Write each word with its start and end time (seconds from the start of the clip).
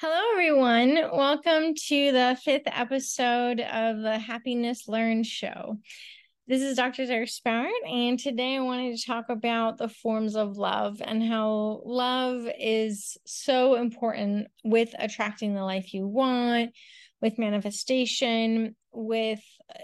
Hello, 0.00 0.20
everyone. 0.30 0.94
Welcome 1.12 1.74
to 1.88 2.12
the 2.12 2.38
fifth 2.44 2.68
episode 2.68 3.58
of 3.58 4.00
the 4.00 4.16
Happiness 4.16 4.86
Learn 4.86 5.24
Show. 5.24 5.78
This 6.46 6.62
is 6.62 6.76
Dr. 6.76 7.04
Sara 7.04 7.26
Spowart, 7.26 7.72
and 7.84 8.16
today 8.16 8.56
I 8.56 8.60
wanted 8.60 8.96
to 8.96 9.04
talk 9.04 9.24
about 9.28 9.76
the 9.76 9.88
forms 9.88 10.36
of 10.36 10.56
love 10.56 11.02
and 11.04 11.20
how 11.20 11.82
love 11.84 12.48
is 12.60 13.16
so 13.26 13.74
important 13.74 14.46
with 14.62 14.94
attracting 14.96 15.56
the 15.56 15.64
life 15.64 15.92
you 15.92 16.06
want, 16.06 16.70
with 17.20 17.36
manifestation, 17.36 18.76
with 18.92 19.42
uh, 19.74 19.82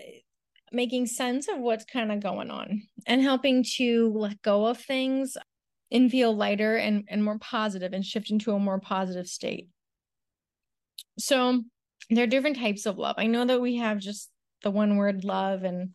making 0.70 1.06
sense 1.06 1.48
of 1.48 1.58
what's 1.58 1.86
kind 1.86 2.12
of 2.12 2.20
going 2.20 2.52
on, 2.52 2.82
and 3.08 3.20
helping 3.20 3.64
to 3.78 4.12
let 4.14 4.40
go 4.42 4.66
of 4.66 4.78
things 4.78 5.36
and 5.90 6.08
feel 6.08 6.36
lighter 6.36 6.76
and, 6.76 7.02
and 7.08 7.24
more 7.24 7.40
positive 7.40 7.92
and 7.92 8.04
shift 8.04 8.30
into 8.30 8.52
a 8.52 8.60
more 8.60 8.78
positive 8.78 9.26
state. 9.26 9.70
So 11.18 11.62
there 12.10 12.24
are 12.24 12.28
different 12.28 12.58
types 12.58 12.86
of 12.86 12.98
love. 12.98 13.16
I 13.18 13.26
know 13.26 13.44
that 13.44 13.60
we 13.60 13.76
have 13.76 13.98
just 13.98 14.30
the 14.62 14.70
one 14.70 14.96
word 14.96 15.24
love 15.24 15.62
and 15.62 15.90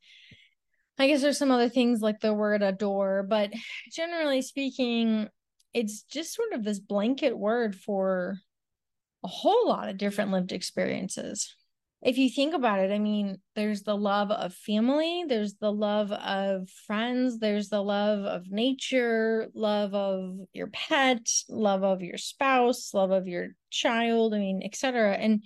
I 0.98 1.08
guess 1.08 1.22
there's 1.22 1.38
some 1.38 1.52
other 1.52 1.70
things 1.70 2.02
like 2.02 2.20
the 2.20 2.34
word 2.34 2.62
adore, 2.62 3.24
but 3.24 3.54
generally 3.94 4.42
speaking, 4.42 5.30
it's 5.74 6.02
just 6.02 6.34
sort 6.34 6.52
of 6.52 6.64
this 6.64 6.80
blanket 6.80 7.38
word 7.38 7.74
for 7.74 8.38
a 9.24 9.28
whole 9.28 9.70
lot 9.70 9.88
of 9.88 9.98
different 9.98 10.32
lived 10.32 10.52
experiences. 10.52 11.56
If 12.02 12.18
you 12.18 12.30
think 12.30 12.54
about 12.54 12.80
it, 12.80 12.92
I 12.92 13.00
mean, 13.00 13.40
there's 13.56 13.84
the 13.84 13.96
love 13.96 14.32
of 14.32 14.54
family, 14.54 15.26
there's 15.28 15.56
the 15.56 15.72
love 15.72 16.14
of 16.14 16.70
friends, 16.88 17.40
there's 17.40 17.68
the 17.68 17.82
love 17.82 18.24
of 18.24 18.50
nature, 18.50 19.50
love 19.54 19.94
of 19.94 20.38
your 20.54 20.68
pet, 20.68 21.28
love 21.50 21.84
of 21.84 22.02
your 22.02 22.18
spouse, 22.18 22.94
love 22.94 23.12
of 23.12 23.28
your 23.28 23.50
child, 23.70 24.34
I 24.34 24.38
mean, 24.38 24.62
etc. 24.64 25.14
And 25.14 25.44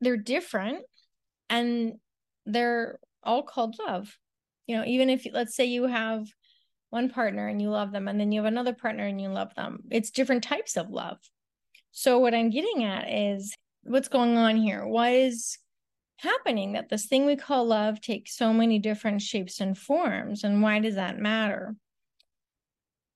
they're 0.00 0.16
different 0.16 0.84
and 1.48 1.94
they're 2.46 3.00
all 3.24 3.42
called 3.42 3.76
love. 3.84 4.16
You 4.68 4.76
know, 4.76 4.84
even 4.84 5.10
if 5.10 5.26
let's 5.32 5.56
say 5.56 5.64
you 5.64 5.88
have 5.88 6.28
one 6.90 7.10
partner 7.10 7.48
and 7.48 7.60
you 7.60 7.70
love 7.70 7.90
them 7.90 8.06
and 8.06 8.20
then 8.20 8.30
you 8.30 8.40
have 8.40 8.52
another 8.52 8.72
partner 8.72 9.04
and 9.04 9.20
you 9.20 9.28
love 9.30 9.54
them. 9.56 9.80
It's 9.90 10.10
different 10.10 10.44
types 10.44 10.76
of 10.76 10.90
love. 10.90 11.18
So 11.90 12.20
what 12.20 12.34
I'm 12.34 12.50
getting 12.50 12.84
at 12.84 13.10
is 13.10 13.52
what's 13.82 14.08
going 14.08 14.36
on 14.36 14.56
here? 14.56 14.86
What 14.86 15.12
is 15.12 15.58
happening 16.18 16.72
that 16.72 16.88
this 16.88 17.06
thing 17.06 17.26
we 17.26 17.36
call 17.36 17.66
love 17.66 18.00
takes 18.00 18.36
so 18.36 18.52
many 18.52 18.78
different 18.78 19.22
shapes 19.22 19.60
and 19.60 19.76
forms 19.76 20.44
and 20.44 20.62
why 20.62 20.80
does 20.80 20.96
that 20.96 21.18
matter? 21.18 21.74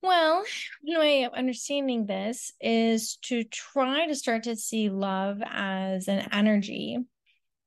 Well, 0.02 0.44
one 0.82 1.00
way 1.00 1.24
of 1.24 1.32
understanding 1.32 2.04
this 2.06 2.52
is 2.60 3.16
to 3.22 3.42
try 3.44 4.06
to 4.06 4.14
start 4.14 4.42
to 4.42 4.56
see 4.56 4.90
love 4.90 5.42
as 5.46 6.08
an 6.08 6.28
energy 6.30 6.98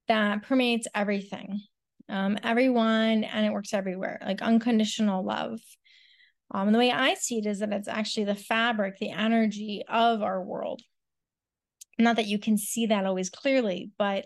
that 0.07 0.43
permeates 0.43 0.87
everything, 0.93 1.61
um, 2.09 2.37
everyone, 2.43 3.23
and 3.23 3.45
it 3.45 3.51
works 3.51 3.73
everywhere, 3.73 4.19
like 4.23 4.43
unconditional 4.43 5.25
love. 5.25 5.59
Um, 6.51 6.71
the 6.71 6.77
way 6.77 6.91
I 6.91 7.15
see 7.15 7.39
it 7.39 7.47
is 7.47 7.59
that 7.59 7.73
it's 7.73 7.87
actually 7.87 8.25
the 8.25 8.35
fabric, 8.35 8.99
the 8.99 9.09
energy 9.09 9.83
of 9.89 10.21
our 10.21 10.41
world. 10.41 10.81
Not 11.99 12.17
that 12.17 12.27
you 12.27 12.39
can 12.39 12.57
see 12.57 12.87
that 12.87 13.05
always 13.05 13.29
clearly, 13.29 13.91
but 13.97 14.25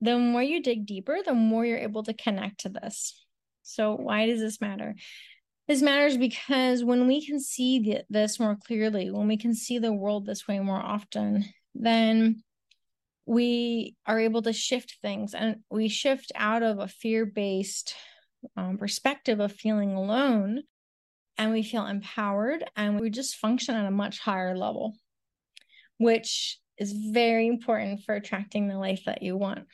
the 0.00 0.18
more 0.18 0.42
you 0.42 0.62
dig 0.62 0.86
deeper, 0.86 1.18
the 1.24 1.34
more 1.34 1.64
you're 1.64 1.78
able 1.78 2.02
to 2.04 2.14
connect 2.14 2.60
to 2.60 2.68
this. 2.68 3.24
So, 3.62 3.94
why 3.94 4.26
does 4.26 4.40
this 4.40 4.60
matter? 4.60 4.94
This 5.68 5.82
matters 5.82 6.16
because 6.16 6.82
when 6.82 7.06
we 7.06 7.24
can 7.24 7.38
see 7.38 7.78
the, 7.78 8.02
this 8.10 8.40
more 8.40 8.56
clearly, 8.66 9.10
when 9.10 9.28
we 9.28 9.36
can 9.36 9.54
see 9.54 9.78
the 9.78 9.92
world 9.92 10.26
this 10.26 10.48
way 10.48 10.58
more 10.58 10.80
often, 10.80 11.44
then 11.74 12.42
we 13.26 13.94
are 14.06 14.18
able 14.18 14.42
to 14.42 14.52
shift 14.52 14.96
things 15.00 15.34
and 15.34 15.58
we 15.70 15.88
shift 15.88 16.32
out 16.34 16.64
of 16.64 16.80
a 16.80 16.88
fear 16.88 17.24
based 17.24 17.94
um, 18.56 18.78
perspective 18.78 19.38
of 19.38 19.52
feeling 19.52 19.92
alone 19.92 20.62
and 21.38 21.52
we 21.52 21.62
feel 21.62 21.86
empowered 21.86 22.64
and 22.76 22.98
we 22.98 23.08
just 23.08 23.36
function 23.36 23.74
at 23.74 23.86
a 23.86 23.90
much 23.90 24.18
higher 24.18 24.56
level, 24.56 24.96
which 25.98 26.58
is 26.80 26.92
very 26.92 27.46
important 27.46 28.02
for 28.02 28.14
attracting 28.14 28.66
the 28.66 28.78
life 28.78 29.02
that 29.04 29.22
you 29.22 29.36
want. 29.36 29.66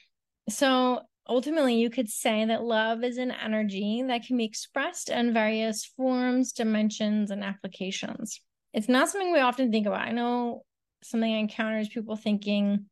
So, 0.49 1.01
ultimately, 1.29 1.77
you 1.77 1.89
could 1.89 2.09
say 2.09 2.45
that 2.45 2.65
love 2.65 3.05
is 3.05 3.17
an 3.17 3.31
energy 3.31 4.03
that 4.07 4.27
can 4.27 4.37
be 4.37 4.45
expressed 4.45 5.09
in 5.09 5.33
various 5.33 5.85
forms, 5.85 6.53
dimensions, 6.53 7.31
and 7.31 7.43
applications. 7.43 8.41
It's 8.75 8.89
not 8.89 9.09
something 9.09 9.33
we 9.33 9.39
often 9.39 9.71
think 9.71 9.87
about. 9.87 10.07
I 10.07 10.11
know 10.11 10.65
something 11.03 11.33
I 11.33 11.39
encounter 11.39 11.79
is 11.79 11.89
people 11.89 12.17
thinking, 12.17 12.87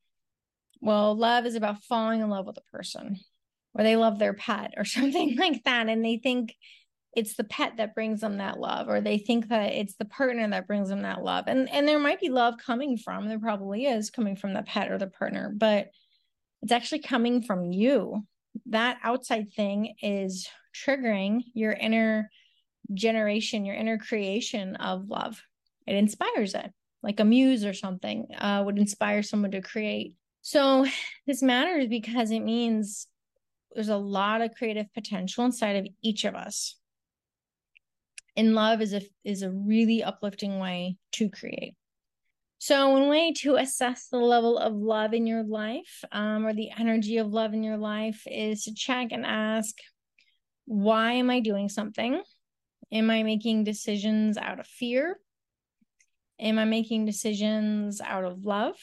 well, 0.80 1.16
love 1.16 1.44
is 1.44 1.56
about 1.56 1.82
falling 1.82 2.20
in 2.20 2.30
love 2.30 2.46
with 2.46 2.58
a 2.58 2.76
person, 2.76 3.18
or 3.74 3.82
they 3.82 3.96
love 3.96 4.18
their 4.18 4.34
pet, 4.34 4.74
or 4.76 4.84
something 4.84 5.36
like 5.36 5.64
that. 5.64 5.88
And 5.88 6.04
they 6.04 6.18
think 6.18 6.54
it's 7.16 7.36
the 7.36 7.44
pet 7.44 7.76
that 7.76 7.94
brings 7.94 8.20
them 8.20 8.38
that 8.38 8.58
love, 8.58 8.88
or 8.88 9.00
they 9.00 9.18
think 9.18 9.48
that 9.48 9.72
it's 9.72 9.94
the 9.96 10.04
partner 10.04 10.48
that 10.48 10.66
brings 10.66 10.88
them 10.88 11.02
that 11.02 11.22
love. 11.22 11.44
And 11.46 11.68
and 11.70 11.86
there 11.86 11.98
might 11.98 12.20
be 12.20 12.28
love 12.28 12.54
coming 12.58 12.96
from, 12.96 13.28
there 13.28 13.38
probably 13.38 13.86
is 13.86 14.10
coming 14.10 14.36
from 14.36 14.54
the 14.54 14.62
pet 14.62 14.90
or 14.90 14.98
the 14.98 15.06
partner, 15.06 15.52
but 15.54 15.88
it's 16.62 16.72
actually 16.72 17.00
coming 17.00 17.42
from 17.42 17.72
you. 17.72 18.26
That 18.66 18.98
outside 19.02 19.52
thing 19.52 19.94
is 20.00 20.48
triggering 20.74 21.42
your 21.54 21.72
inner 21.72 22.30
generation, 22.92 23.64
your 23.64 23.76
inner 23.76 23.98
creation 23.98 24.76
of 24.76 25.08
love. 25.08 25.42
It 25.86 25.96
inspires 25.96 26.54
it, 26.54 26.70
like 27.02 27.20
a 27.20 27.24
muse 27.24 27.64
or 27.64 27.74
something 27.74 28.26
uh, 28.38 28.62
would 28.64 28.78
inspire 28.78 29.22
someone 29.22 29.50
to 29.52 29.60
create. 29.60 30.14
So 30.42 30.86
this 31.26 31.42
matters 31.42 31.88
because 31.88 32.30
it 32.30 32.40
means 32.40 33.06
there's 33.74 33.88
a 33.88 33.96
lot 33.96 34.40
of 34.40 34.54
creative 34.54 34.86
potential 34.94 35.44
inside 35.44 35.76
of 35.76 35.86
each 36.02 36.24
of 36.24 36.34
us. 36.34 36.76
And 38.36 38.54
love 38.54 38.80
is 38.80 38.92
a 38.92 39.02
is 39.24 39.42
a 39.42 39.50
really 39.50 40.02
uplifting 40.02 40.58
way 40.58 40.96
to 41.12 41.28
create. 41.28 41.74
So, 42.58 42.88
one 42.88 43.08
way 43.08 43.32
to 43.40 43.56
assess 43.56 44.08
the 44.08 44.16
level 44.16 44.56
of 44.58 44.74
love 44.74 45.12
in 45.12 45.26
your 45.26 45.44
life 45.44 46.02
um, 46.12 46.46
or 46.46 46.54
the 46.54 46.70
energy 46.70 47.18
of 47.18 47.32
love 47.32 47.52
in 47.52 47.62
your 47.62 47.76
life 47.76 48.22
is 48.26 48.64
to 48.64 48.74
check 48.74 49.08
and 49.12 49.26
ask, 49.26 49.76
why 50.64 51.12
am 51.12 51.28
I 51.28 51.40
doing 51.40 51.68
something? 51.68 52.22
Am 52.90 53.10
I 53.10 53.22
making 53.22 53.64
decisions 53.64 54.38
out 54.38 54.60
of 54.60 54.66
fear? 54.66 55.18
Am 56.40 56.58
I 56.58 56.64
making 56.64 57.04
decisions 57.04 58.00
out 58.00 58.24
of 58.24 58.44
love? 58.44 58.76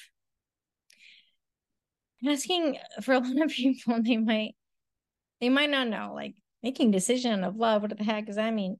Asking 2.28 2.78
for 3.02 3.14
a 3.14 3.20
lot 3.20 3.42
of 3.42 3.50
people, 3.52 4.02
they 4.04 4.18
might 4.18 4.56
they 5.40 5.50
might 5.50 5.72
not 5.72 5.88
know, 5.88 6.12
like 6.14 6.36
making 6.62 6.92
decision 6.92 7.44
of 7.44 7.56
love. 7.56 7.82
What 7.82 7.98
the 7.98 8.04
heck 8.04 8.28
does 8.28 8.36
that 8.36 8.54
mean? 8.54 8.78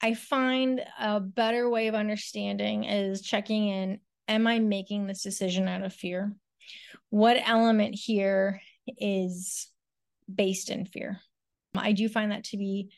I 0.00 0.14
find 0.14 0.80
a 0.98 1.20
better 1.20 1.68
way 1.68 1.88
of 1.88 1.94
understanding 1.94 2.84
is 2.84 3.22
checking 3.22 3.68
in 3.68 4.00
Am 4.28 4.46
I 4.46 4.58
making 4.58 5.06
this 5.06 5.22
decision 5.22 5.68
out 5.68 5.82
of 5.82 5.94
fear? 5.94 6.34
What 7.08 7.38
element 7.42 7.94
here 7.94 8.60
is 8.86 9.68
based 10.32 10.68
in 10.68 10.84
fear? 10.84 11.20
I 11.74 11.92
do 11.92 12.10
find 12.10 12.32
that 12.32 12.44
to 12.44 12.58
be 12.58 12.90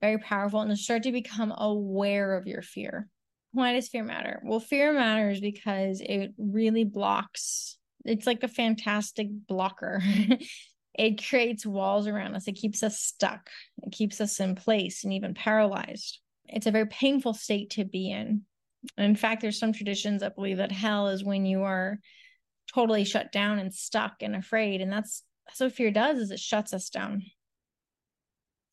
very 0.00 0.18
powerful 0.18 0.60
and 0.60 0.70
to 0.70 0.76
start 0.76 1.04
to 1.04 1.12
become 1.12 1.54
aware 1.56 2.34
of 2.36 2.48
your 2.48 2.62
fear. 2.62 3.08
Why 3.52 3.74
does 3.74 3.88
fear 3.88 4.02
matter? 4.02 4.42
Well, 4.44 4.58
fear 4.58 4.92
matters 4.92 5.40
because 5.40 6.00
it 6.00 6.32
really 6.36 6.84
blocks, 6.84 7.76
it's 8.04 8.26
like 8.26 8.42
a 8.42 8.48
fantastic 8.48 9.28
blocker. 9.30 10.02
it 10.94 11.24
creates 11.24 11.64
walls 11.64 12.08
around 12.08 12.34
us, 12.34 12.48
it 12.48 12.54
keeps 12.54 12.82
us 12.82 12.98
stuck, 12.98 13.50
it 13.84 13.92
keeps 13.92 14.20
us 14.20 14.40
in 14.40 14.56
place 14.56 15.04
and 15.04 15.12
even 15.12 15.34
paralyzed 15.34 16.18
it's 16.52 16.66
a 16.66 16.72
very 16.72 16.86
painful 16.86 17.34
state 17.34 17.70
to 17.70 17.84
be 17.84 18.10
in. 18.10 18.42
In 18.98 19.16
fact, 19.16 19.40
there's 19.40 19.58
some 19.58 19.72
traditions 19.72 20.20
that 20.20 20.34
believe 20.34 20.58
that 20.58 20.72
hell 20.72 21.08
is 21.08 21.24
when 21.24 21.46
you 21.46 21.62
are 21.62 21.98
totally 22.72 23.04
shut 23.04 23.32
down 23.32 23.58
and 23.58 23.72
stuck 23.72 24.16
and 24.20 24.36
afraid. 24.36 24.80
And 24.80 24.92
that's 24.92 25.22
that's 25.46 25.60
what 25.60 25.72
fear 25.72 25.90
does 25.90 26.18
is 26.18 26.30
it 26.30 26.40
shuts 26.40 26.72
us 26.72 26.88
down. 26.90 27.22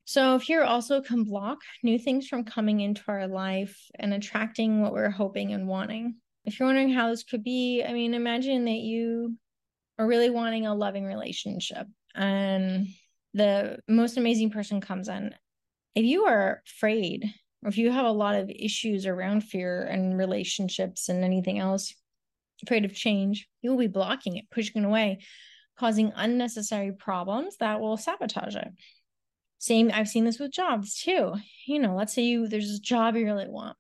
So 0.06 0.40
fear 0.40 0.64
also 0.64 1.02
can 1.02 1.24
block 1.24 1.60
new 1.84 2.00
things 2.00 2.28
from 2.28 2.44
coming 2.44 2.80
into 2.80 3.04
our 3.08 3.28
life 3.28 3.80
and 3.96 4.14
attracting 4.14 4.82
what 4.82 4.94
we're 4.94 5.10
hoping 5.10 5.54
and 5.54 5.68
wanting. 5.68 6.16
If 6.46 6.60
you're 6.60 6.68
wondering 6.68 6.92
how 6.92 7.10
this 7.10 7.24
could 7.24 7.44
be, 7.44 7.84
I 7.84 7.94
mean, 7.94 8.14
imagine 8.14 8.66
that 8.66 8.72
you 8.72 9.38
are 10.00 10.08
really 10.08 10.32
wanting 10.32 10.66
a 10.66 10.74
loving 10.74 11.06
relationship 11.06 11.86
and 12.16 12.88
the 13.36 13.78
most 13.88 14.18
amazing 14.18 14.50
person 14.50 14.82
comes 14.82 15.10
in. 15.10 15.36
If 15.94 16.06
you 16.06 16.26
are 16.26 16.64
afraid 16.66 17.32
if 17.66 17.78
you 17.78 17.92
have 17.92 18.06
a 18.06 18.12
lot 18.12 18.36
of 18.36 18.50
issues 18.50 19.06
around 19.06 19.42
fear 19.42 19.84
and 19.84 20.18
relationships 20.18 21.10
and 21.10 21.24
anything 21.24 21.60
else, 21.60 21.94
afraid 22.64 22.86
of 22.86 22.94
change, 22.94 23.48
you 23.62 23.70
will 23.70 23.78
be 23.78 23.88
blocking 23.88 24.38
it, 24.38 24.50
pushing 24.52 24.84
it 24.84 24.86
away, 24.86 25.20
causing 25.78 26.12
unnecessary 26.16 26.92
problems 26.92 27.58
that 27.58 27.80
will 27.80 27.98
sabotage 27.98 28.56
it. 28.56 28.70
Same, 29.58 29.92
I've 29.94 30.08
seen 30.08 30.24
this 30.24 30.40
with 30.40 30.52
jobs 30.52 31.02
too. 31.02 31.34
You 31.68 31.80
know, 31.80 31.96
let's 31.96 32.14
say 32.14 32.24
you 32.24 32.48
there's 32.48 32.72
a 32.72 32.80
job 32.80 33.16
you 33.16 33.26
really 33.26 33.50
want, 33.50 33.76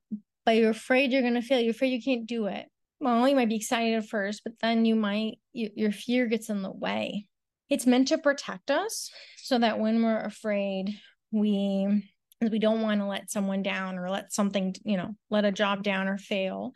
but 0.45 0.55
you're 0.55 0.71
afraid 0.71 1.11
you're 1.11 1.21
gonna 1.21 1.41
fail, 1.41 1.59
you're 1.59 1.71
afraid 1.71 1.93
you 1.93 2.01
can't 2.01 2.27
do 2.27 2.47
it. 2.47 2.65
well, 2.99 3.27
you 3.27 3.35
might 3.35 3.49
be 3.49 3.55
excited 3.55 3.95
at 3.95 4.09
first, 4.09 4.41
but 4.43 4.59
then 4.61 4.83
you 4.83 4.95
might, 4.95 5.39
you, 5.53 5.69
your 5.75 5.93
fear 5.93 6.25
gets 6.27 6.49
in 6.49 6.63
the 6.63 6.71
way. 6.71 7.27
It's 7.69 7.85
meant 7.85 8.09
to 8.09 8.17
protect 8.17 8.71
us 8.71 9.09
so 9.37 9.59
that 9.59 9.79
when 9.79 10.03
we're 10.03 10.19
afraid, 10.19 10.99
we 11.31 12.03
we 12.41 12.59
don't 12.59 12.81
want 12.81 13.01
to 13.01 13.07
let 13.07 13.29
someone 13.29 13.63
down 13.63 13.97
or 13.97 14.09
let 14.09 14.31
something, 14.33 14.75
you 14.83 14.97
know, 14.97 15.15
let 15.29 15.45
a 15.45 15.51
job 15.51 15.83
down 15.83 16.07
or 16.07 16.17
fail. 16.17 16.73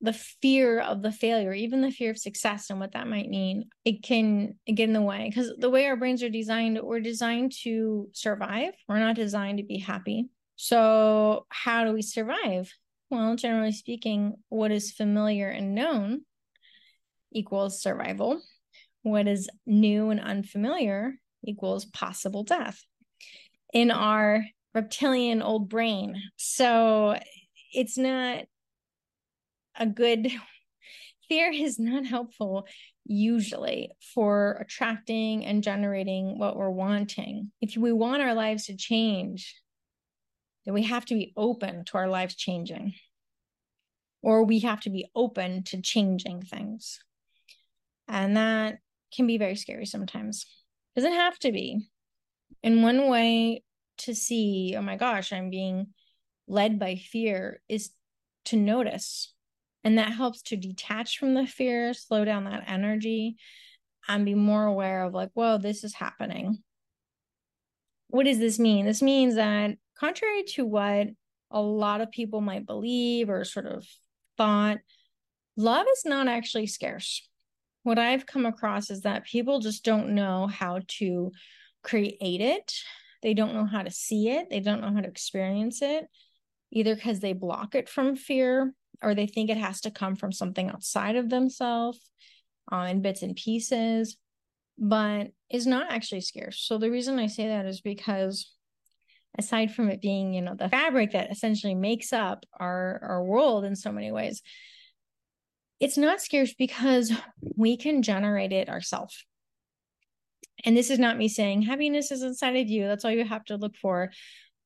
The 0.00 0.12
fear 0.12 0.80
of 0.80 1.02
the 1.02 1.12
failure, 1.12 1.52
even 1.52 1.82
the 1.82 1.90
fear 1.90 2.10
of 2.10 2.18
success 2.18 2.70
and 2.70 2.80
what 2.80 2.92
that 2.92 3.06
might 3.06 3.28
mean, 3.28 3.68
it 3.84 4.02
can 4.02 4.54
get 4.66 4.88
in 4.88 4.94
the 4.94 5.02
way 5.02 5.28
because 5.28 5.52
the 5.58 5.70
way 5.70 5.86
our 5.86 5.96
brains 5.96 6.22
are 6.22 6.30
designed, 6.30 6.80
we're 6.82 7.00
designed 7.00 7.52
to 7.62 8.08
survive. 8.12 8.72
We're 8.88 8.98
not 8.98 9.16
designed 9.16 9.58
to 9.58 9.64
be 9.64 9.78
happy. 9.78 10.28
So, 10.56 11.46
how 11.50 11.84
do 11.84 11.92
we 11.92 12.02
survive? 12.02 12.72
Well, 13.10 13.36
generally 13.36 13.72
speaking, 13.72 14.34
what 14.48 14.70
is 14.70 14.92
familiar 14.92 15.48
and 15.48 15.74
known 15.74 16.22
equals 17.32 17.82
survival. 17.82 18.40
What 19.02 19.26
is 19.28 19.48
new 19.66 20.10
and 20.10 20.20
unfamiliar 20.20 21.14
equals 21.44 21.84
possible 21.86 22.42
death 22.42 22.82
in 23.72 23.90
our 23.90 24.44
reptilian 24.74 25.42
old 25.42 25.68
brain. 25.68 26.20
So 26.36 27.18
it's 27.72 27.98
not 27.98 28.44
a 29.78 29.86
good 29.86 30.30
fear 31.28 31.52
is 31.52 31.78
not 31.78 32.04
helpful 32.04 32.66
usually 33.04 33.90
for 34.14 34.58
attracting 34.60 35.44
and 35.44 35.62
generating 35.62 36.38
what 36.38 36.56
we're 36.56 36.70
wanting. 36.70 37.52
If 37.60 37.76
we 37.76 37.92
want 37.92 38.22
our 38.22 38.34
lives 38.34 38.66
to 38.66 38.76
change, 38.76 39.54
then 40.64 40.74
we 40.74 40.82
have 40.82 41.04
to 41.06 41.14
be 41.14 41.32
open 41.36 41.84
to 41.86 41.98
our 41.98 42.08
lives 42.08 42.34
changing. 42.34 42.94
Or 44.22 44.44
we 44.44 44.60
have 44.60 44.80
to 44.82 44.90
be 44.90 45.08
open 45.14 45.62
to 45.64 45.80
changing 45.80 46.42
things. 46.42 46.98
And 48.06 48.36
that 48.36 48.78
can 49.14 49.26
be 49.26 49.38
very 49.38 49.56
scary 49.56 49.86
sometimes. 49.86 50.46
Doesn't 50.94 51.12
have 51.12 51.38
to 51.40 51.52
be. 51.52 51.88
In 52.62 52.82
one 52.82 53.08
way 53.08 53.62
to 54.00 54.14
see, 54.14 54.74
oh 54.76 54.82
my 54.82 54.96
gosh, 54.96 55.32
I'm 55.32 55.50
being 55.50 55.88
led 56.46 56.78
by 56.78 56.96
fear 56.96 57.62
is 57.68 57.90
to 58.46 58.56
notice. 58.56 59.32
And 59.84 59.98
that 59.98 60.12
helps 60.12 60.42
to 60.42 60.56
detach 60.56 61.18
from 61.18 61.34
the 61.34 61.46
fear, 61.46 61.94
slow 61.94 62.24
down 62.24 62.44
that 62.44 62.64
energy, 62.66 63.36
and 64.08 64.24
be 64.24 64.34
more 64.34 64.64
aware 64.64 65.04
of 65.04 65.14
like, 65.14 65.30
whoa, 65.34 65.58
this 65.58 65.84
is 65.84 65.94
happening. 65.94 66.58
What 68.08 68.24
does 68.24 68.38
this 68.38 68.58
mean? 68.58 68.86
This 68.86 69.02
means 69.02 69.36
that 69.36 69.76
contrary 69.98 70.42
to 70.54 70.66
what 70.66 71.08
a 71.50 71.60
lot 71.60 72.00
of 72.00 72.10
people 72.10 72.40
might 72.40 72.66
believe 72.66 73.30
or 73.30 73.44
sort 73.44 73.66
of 73.66 73.86
thought, 74.36 74.78
love 75.56 75.86
is 75.92 76.02
not 76.04 76.28
actually 76.28 76.66
scarce. 76.66 77.28
What 77.82 77.98
I've 77.98 78.26
come 78.26 78.46
across 78.46 78.90
is 78.90 79.02
that 79.02 79.24
people 79.24 79.60
just 79.60 79.84
don't 79.84 80.14
know 80.14 80.46
how 80.46 80.80
to 80.98 81.32
create 81.82 82.40
it. 82.40 82.74
They 83.22 83.34
don't 83.34 83.54
know 83.54 83.66
how 83.66 83.82
to 83.82 83.90
see 83.90 84.30
it. 84.30 84.48
They 84.50 84.60
don't 84.60 84.80
know 84.80 84.92
how 84.92 85.00
to 85.00 85.08
experience 85.08 85.82
it, 85.82 86.06
either 86.70 86.94
because 86.94 87.20
they 87.20 87.32
block 87.32 87.74
it 87.74 87.88
from 87.88 88.16
fear 88.16 88.72
or 89.02 89.14
they 89.14 89.26
think 89.26 89.50
it 89.50 89.56
has 89.56 89.80
to 89.82 89.90
come 89.90 90.16
from 90.16 90.32
something 90.32 90.68
outside 90.68 91.16
of 91.16 91.28
themselves 91.30 92.10
uh, 92.72 92.86
in 92.90 93.02
bits 93.02 93.22
and 93.22 93.36
pieces, 93.36 94.16
but 94.78 95.28
is 95.50 95.66
not 95.66 95.90
actually 95.90 96.20
scarce. 96.20 96.60
So 96.60 96.78
the 96.78 96.90
reason 96.90 97.18
I 97.18 97.26
say 97.26 97.48
that 97.48 97.66
is 97.66 97.80
because 97.80 98.52
aside 99.38 99.72
from 99.72 99.88
it 99.88 100.00
being 100.00 100.34
you 100.34 100.42
know 100.42 100.54
the 100.54 100.68
fabric 100.68 101.12
that 101.12 101.30
essentially 101.30 101.74
makes 101.74 102.12
up 102.12 102.44
our 102.58 103.00
our 103.02 103.24
world 103.24 103.64
in 103.64 103.76
so 103.76 103.92
many 103.92 104.10
ways 104.10 104.42
it's 105.78 105.96
not 105.96 106.20
scarce 106.20 106.52
because 106.54 107.12
we 107.56 107.76
can 107.76 108.02
generate 108.02 108.52
it 108.52 108.68
ourselves 108.68 109.24
and 110.64 110.76
this 110.76 110.90
is 110.90 110.98
not 110.98 111.16
me 111.18 111.28
saying 111.28 111.62
happiness 111.62 112.10
is 112.10 112.22
inside 112.22 112.56
of 112.56 112.68
you 112.68 112.86
that's 112.86 113.04
all 113.04 113.10
you 113.10 113.24
have 113.24 113.44
to 113.44 113.56
look 113.56 113.76
for 113.76 114.10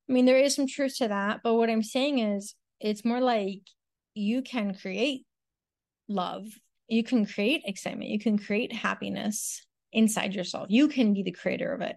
i 0.09 0.13
mean 0.13 0.25
there 0.25 0.39
is 0.39 0.55
some 0.55 0.67
truth 0.67 0.97
to 0.97 1.09
that 1.09 1.41
but 1.43 1.55
what 1.55 1.71
i'm 1.71 1.83
saying 1.83 2.19
is 2.19 2.55
it's 2.81 3.05
more 3.05 3.21
like 3.21 3.61
you 4.15 4.43
can 4.43 4.75
create 4.75 5.25
love 6.09 6.47
you 6.89 7.03
can 7.03 7.25
create 7.25 7.63
excitement 7.65 8.11
you 8.11 8.19
can 8.19 8.39
create 8.39 8.73
happiness 8.73 9.65
inside 9.93 10.35
yourself 10.35 10.67
you 10.69 10.89
can 10.89 11.15
be 11.15 11.23
the 11.23 11.31
creator 11.31 11.73
of 11.73 11.81
it 11.81 11.97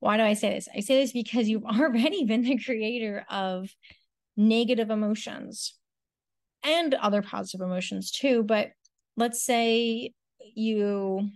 why 0.00 0.16
do 0.16 0.22
I 0.22 0.32
say 0.32 0.54
this? 0.54 0.68
I 0.74 0.80
say 0.80 1.00
this 1.00 1.12
because 1.12 1.48
you've 1.48 1.64
already 1.80 2.24
been 2.24 2.42
the 2.42 2.58
creator 2.58 3.24
of 3.30 3.70
negative 4.36 4.90
emotions 4.90 5.74
and 6.64 6.94
other 6.94 7.22
positive 7.22 7.60
emotions 7.60 8.10
too. 8.10 8.42
But 8.42 8.70
let's 9.16 9.44
say 9.44 10.12
you, 10.54 11.30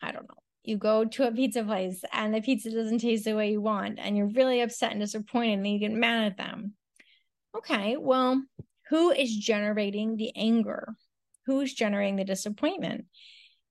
I 0.00 0.12
don't 0.12 0.28
know, 0.28 0.38
you 0.64 0.76
go 0.76 1.04
to 1.04 1.26
a 1.26 1.32
pizza 1.32 1.64
place 1.64 2.04
and 2.12 2.34
the 2.34 2.40
pizza 2.40 2.70
doesn't 2.70 2.98
taste 2.98 3.24
the 3.24 3.34
way 3.34 3.50
you 3.50 3.60
want, 3.60 3.98
and 3.98 4.16
you're 4.16 4.28
really 4.28 4.60
upset 4.60 4.92
and 4.92 5.00
disappointed, 5.00 5.54
and 5.54 5.66
you 5.66 5.78
get 5.78 5.92
mad 5.92 6.26
at 6.26 6.36
them. 6.36 6.74
Okay, 7.56 7.96
well, 7.96 8.42
who 8.90 9.10
is 9.10 9.34
generating 9.36 10.16
the 10.16 10.32
anger? 10.36 10.94
Who's 11.46 11.72
generating 11.72 12.16
the 12.16 12.24
disappointment? 12.24 13.06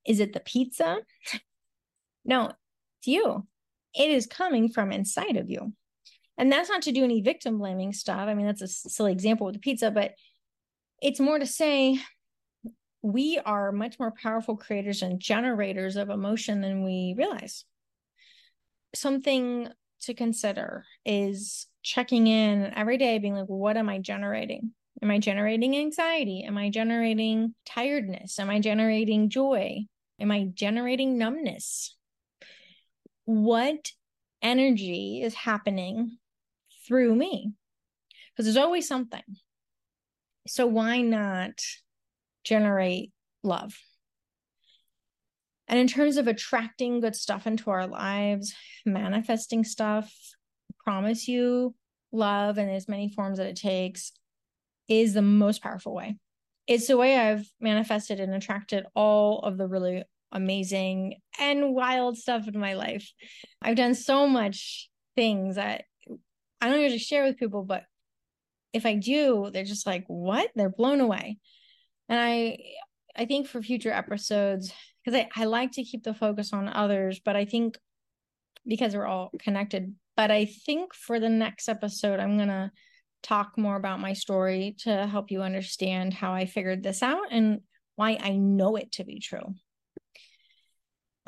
Is 0.04 0.20
it 0.20 0.32
the 0.32 0.40
pizza? 0.40 0.98
no, 2.24 2.52
it's 2.98 3.06
you. 3.06 3.46
It 3.94 4.10
is 4.10 4.26
coming 4.26 4.68
from 4.68 4.92
inside 4.92 5.36
of 5.36 5.48
you. 5.48 5.72
And 6.36 6.52
that's 6.52 6.68
not 6.68 6.82
to 6.82 6.92
do 6.92 7.04
any 7.04 7.20
victim 7.20 7.58
blaming 7.58 7.92
stuff. 7.92 8.28
I 8.28 8.34
mean, 8.34 8.46
that's 8.46 8.62
a 8.62 8.68
silly 8.68 9.12
example 9.12 9.46
with 9.46 9.54
the 9.54 9.60
pizza, 9.60 9.90
but 9.90 10.14
it's 11.00 11.20
more 11.20 11.38
to 11.38 11.46
say 11.46 12.00
we 13.02 13.40
are 13.44 13.72
much 13.72 13.98
more 13.98 14.10
powerful 14.10 14.56
creators 14.56 15.02
and 15.02 15.20
generators 15.20 15.96
of 15.96 16.10
emotion 16.10 16.60
than 16.60 16.84
we 16.84 17.14
realize. 17.16 17.64
Something 18.94 19.68
to 20.02 20.14
consider 20.14 20.84
is 21.04 21.66
checking 21.82 22.26
in 22.26 22.72
every 22.74 22.98
day, 22.98 23.18
being 23.18 23.34
like, 23.34 23.46
what 23.46 23.76
am 23.76 23.88
I 23.88 23.98
generating? 23.98 24.72
Am 25.02 25.10
I 25.10 25.18
generating 25.18 25.76
anxiety? 25.76 26.44
Am 26.44 26.58
I 26.58 26.70
generating 26.70 27.54
tiredness? 27.64 28.38
Am 28.38 28.50
I 28.50 28.60
generating 28.60 29.28
joy? 29.28 29.86
Am 30.20 30.30
I 30.30 30.48
generating 30.52 31.18
numbness? 31.18 31.94
what 33.28 33.92
energy 34.40 35.20
is 35.22 35.34
happening 35.34 36.16
through 36.86 37.14
me 37.14 37.52
because 38.30 38.46
there's 38.46 38.56
always 38.56 38.88
something 38.88 39.20
so 40.46 40.66
why 40.66 41.02
not 41.02 41.60
generate 42.44 43.12
love 43.42 43.74
and 45.66 45.78
in 45.78 45.86
terms 45.86 46.16
of 46.16 46.26
attracting 46.26 47.00
good 47.00 47.14
stuff 47.14 47.46
into 47.46 47.70
our 47.70 47.86
lives 47.86 48.54
manifesting 48.84 49.64
stuff 49.64 50.12
promise 50.84 51.28
you 51.28 51.74
love 52.12 52.58
in 52.58 52.68
as 52.68 52.88
many 52.88 53.08
forms 53.08 53.38
that 53.38 53.46
it 53.46 53.56
takes 53.56 54.12
is 54.88 55.14
the 55.14 55.22
most 55.22 55.62
powerful 55.62 55.94
way 55.94 56.16
it's 56.66 56.86
the 56.86 56.96
way 56.96 57.16
i've 57.16 57.46
manifested 57.60 58.20
and 58.20 58.34
attracted 58.34 58.84
all 58.94 59.40
of 59.40 59.58
the 59.58 59.66
really 59.66 60.04
amazing 60.32 61.14
and 61.38 61.74
wild 61.74 62.16
stuff 62.18 62.48
in 62.48 62.58
my 62.58 62.74
life. 62.74 63.12
I've 63.62 63.76
done 63.76 63.94
so 63.94 64.26
much 64.26 64.88
things 65.16 65.56
that 65.56 65.84
I 66.60 66.68
don't 66.68 66.80
usually 66.80 66.98
share 66.98 67.24
with 67.24 67.38
people, 67.38 67.64
but 67.64 67.84
if 68.72 68.84
I 68.84 68.94
do, 68.94 69.50
they're 69.52 69.64
just 69.64 69.86
like, 69.86 70.04
what? 70.08 70.50
They're 70.54 70.68
blown 70.68 71.00
away. 71.00 71.38
And 72.08 72.18
I 72.18 72.58
I 73.16 73.26
think 73.26 73.48
for 73.48 73.62
future 73.62 73.92
episodes, 73.92 74.72
because 75.04 75.18
I, 75.18 75.28
I 75.42 75.44
like 75.46 75.72
to 75.72 75.84
keep 75.84 76.04
the 76.04 76.14
focus 76.14 76.52
on 76.52 76.68
others, 76.68 77.20
but 77.24 77.36
I 77.36 77.44
think 77.44 77.76
because 78.66 78.94
we're 78.94 79.06
all 79.06 79.30
connected. 79.38 79.94
But 80.16 80.30
I 80.30 80.44
think 80.44 80.94
for 80.94 81.18
the 81.20 81.28
next 81.28 81.68
episode, 81.68 82.20
I'm 82.20 82.38
gonna 82.38 82.72
talk 83.22 83.58
more 83.58 83.76
about 83.76 84.00
my 84.00 84.12
story 84.12 84.76
to 84.80 85.06
help 85.06 85.30
you 85.30 85.42
understand 85.42 86.14
how 86.14 86.32
I 86.32 86.46
figured 86.46 86.82
this 86.82 87.02
out 87.02 87.26
and 87.30 87.60
why 87.96 88.18
I 88.20 88.36
know 88.36 88.76
it 88.76 88.92
to 88.92 89.04
be 89.04 89.18
true 89.18 89.54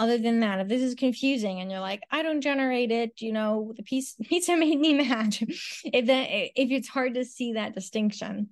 other 0.01 0.17
than 0.17 0.41
that 0.41 0.61
if 0.61 0.69
this 0.69 0.81
is 0.81 0.95
confusing 0.95 1.61
and 1.61 1.71
you're 1.71 1.79
like 1.79 2.01
i 2.11 2.23
don't 2.23 2.41
generate 2.41 2.91
it 2.91 3.21
you 3.21 3.33
know 3.33 3.73
the 3.77 3.83
piece 3.83 4.17
pizza 4.25 4.57
made 4.57 4.81
me 4.81 4.95
mad 4.95 5.37
if 5.85 6.07
that 6.07 6.27
if 6.31 6.71
it's 6.71 6.89
hard 6.89 7.15
to 7.15 7.25
see 7.25 7.53
that 7.53 7.75
distinction 7.75 8.49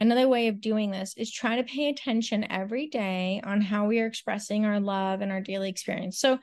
another 0.00 0.28
way 0.28 0.48
of 0.48 0.60
doing 0.60 0.90
this 0.90 1.14
is 1.16 1.30
try 1.30 1.56
to 1.56 1.62
pay 1.62 1.88
attention 1.88 2.50
every 2.50 2.88
day 2.88 3.40
on 3.44 3.60
how 3.60 3.86
we 3.86 4.00
are 4.00 4.06
expressing 4.06 4.64
our 4.64 4.80
love 4.80 5.20
and 5.20 5.30
our 5.30 5.40
daily 5.40 5.68
experience 5.68 6.18
so 6.18 6.38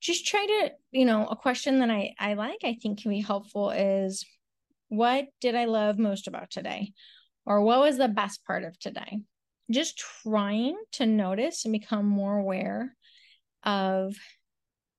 just 0.00 0.26
try 0.26 0.44
to 0.44 0.72
you 0.90 1.04
know 1.04 1.26
a 1.26 1.36
question 1.36 1.78
that 1.78 1.90
i 1.90 2.12
i 2.18 2.34
like 2.34 2.58
i 2.64 2.76
think 2.80 3.00
can 3.00 3.10
be 3.10 3.20
helpful 3.20 3.70
is 3.70 4.24
what 4.88 5.26
did 5.40 5.54
i 5.54 5.64
love 5.64 5.98
most 5.98 6.26
about 6.26 6.50
today 6.50 6.92
or 7.44 7.60
what 7.60 7.80
was 7.80 7.96
the 7.96 8.08
best 8.08 8.44
part 8.44 8.64
of 8.64 8.78
today 8.78 9.20
just 9.70 9.98
trying 10.22 10.76
to 10.92 11.06
notice 11.06 11.64
and 11.64 11.72
become 11.72 12.06
more 12.06 12.36
aware 12.36 12.94
of 13.64 14.14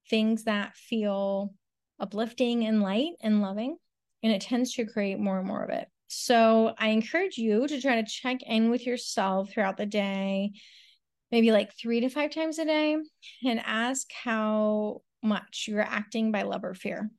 things 0.09 0.43
that 0.43 0.75
feel 0.75 1.53
uplifting 1.99 2.65
and 2.65 2.81
light 2.81 3.13
and 3.21 3.41
loving. 3.41 3.77
And 4.23 4.31
it 4.31 4.41
tends 4.41 4.73
to 4.73 4.85
create 4.85 5.19
more 5.19 5.39
and 5.39 5.47
more 5.47 5.63
of 5.63 5.69
it. 5.69 5.87
So 6.07 6.73
I 6.77 6.89
encourage 6.89 7.37
you 7.37 7.67
to 7.67 7.81
try 7.81 8.01
to 8.01 8.07
check 8.07 8.41
in 8.43 8.69
with 8.69 8.85
yourself 8.85 9.51
throughout 9.51 9.77
the 9.77 9.85
day, 9.85 10.51
maybe 11.31 11.51
like 11.51 11.73
three 11.73 11.99
to 12.01 12.09
five 12.09 12.31
times 12.31 12.59
a 12.59 12.65
day, 12.65 12.97
and 13.45 13.61
ask 13.65 14.07
how 14.23 15.01
much 15.21 15.65
you're 15.67 15.81
acting 15.81 16.31
by 16.31 16.43
love 16.43 16.63
or 16.63 16.73
fear. 16.73 17.09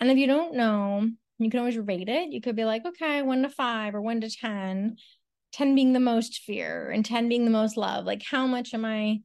And 0.00 0.10
if 0.10 0.16
you 0.16 0.26
don't 0.26 0.54
know, 0.54 1.08
you 1.38 1.50
can 1.50 1.60
always 1.60 1.78
rate 1.78 2.08
it. 2.08 2.32
You 2.32 2.40
could 2.40 2.56
be 2.56 2.64
like, 2.64 2.86
okay, 2.86 3.22
one 3.22 3.42
to 3.42 3.48
five 3.48 3.94
or 3.94 4.00
one 4.00 4.20
to 4.22 4.30
10, 4.30 4.96
10 5.52 5.74
being 5.74 5.92
the 5.92 6.00
most 6.00 6.40
fear 6.40 6.90
and 6.90 7.04
10 7.04 7.28
being 7.28 7.44
the 7.44 7.50
most 7.50 7.76
love. 7.76 8.04
Like, 8.04 8.22
how 8.22 8.46
much 8.46 8.74
am 8.74 8.84
I 8.84 9.20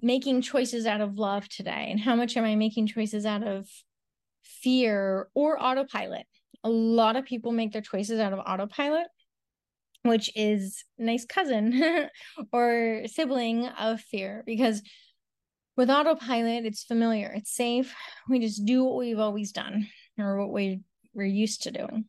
making 0.00 0.42
choices 0.42 0.86
out 0.86 1.00
of 1.00 1.18
love 1.18 1.48
today? 1.48 1.88
And 1.90 2.00
how 2.00 2.16
much 2.16 2.36
am 2.36 2.44
I 2.44 2.54
making 2.54 2.86
choices 2.86 3.26
out 3.26 3.46
of 3.46 3.68
fear 4.42 5.28
or 5.34 5.62
autopilot? 5.62 6.26
A 6.64 6.68
lot 6.68 7.16
of 7.16 7.24
people 7.24 7.52
make 7.52 7.72
their 7.72 7.82
choices 7.82 8.18
out 8.20 8.32
of 8.32 8.38
autopilot 8.38 9.06
which 10.06 10.30
is 10.34 10.84
nice 10.98 11.24
cousin 11.24 12.08
or 12.52 13.02
sibling 13.06 13.66
of 13.66 14.00
fear 14.00 14.42
because 14.46 14.82
with 15.76 15.90
autopilot 15.90 16.64
it's 16.64 16.84
familiar 16.84 17.32
it's 17.34 17.54
safe. 17.54 17.94
We 18.28 18.38
just 18.38 18.64
do 18.64 18.84
what 18.84 18.96
we've 18.96 19.18
always 19.18 19.52
done 19.52 19.88
or 20.18 20.38
what 20.38 20.52
we 20.52 20.80
we're 21.14 21.26
used 21.26 21.62
to 21.62 21.70
doing. 21.70 22.06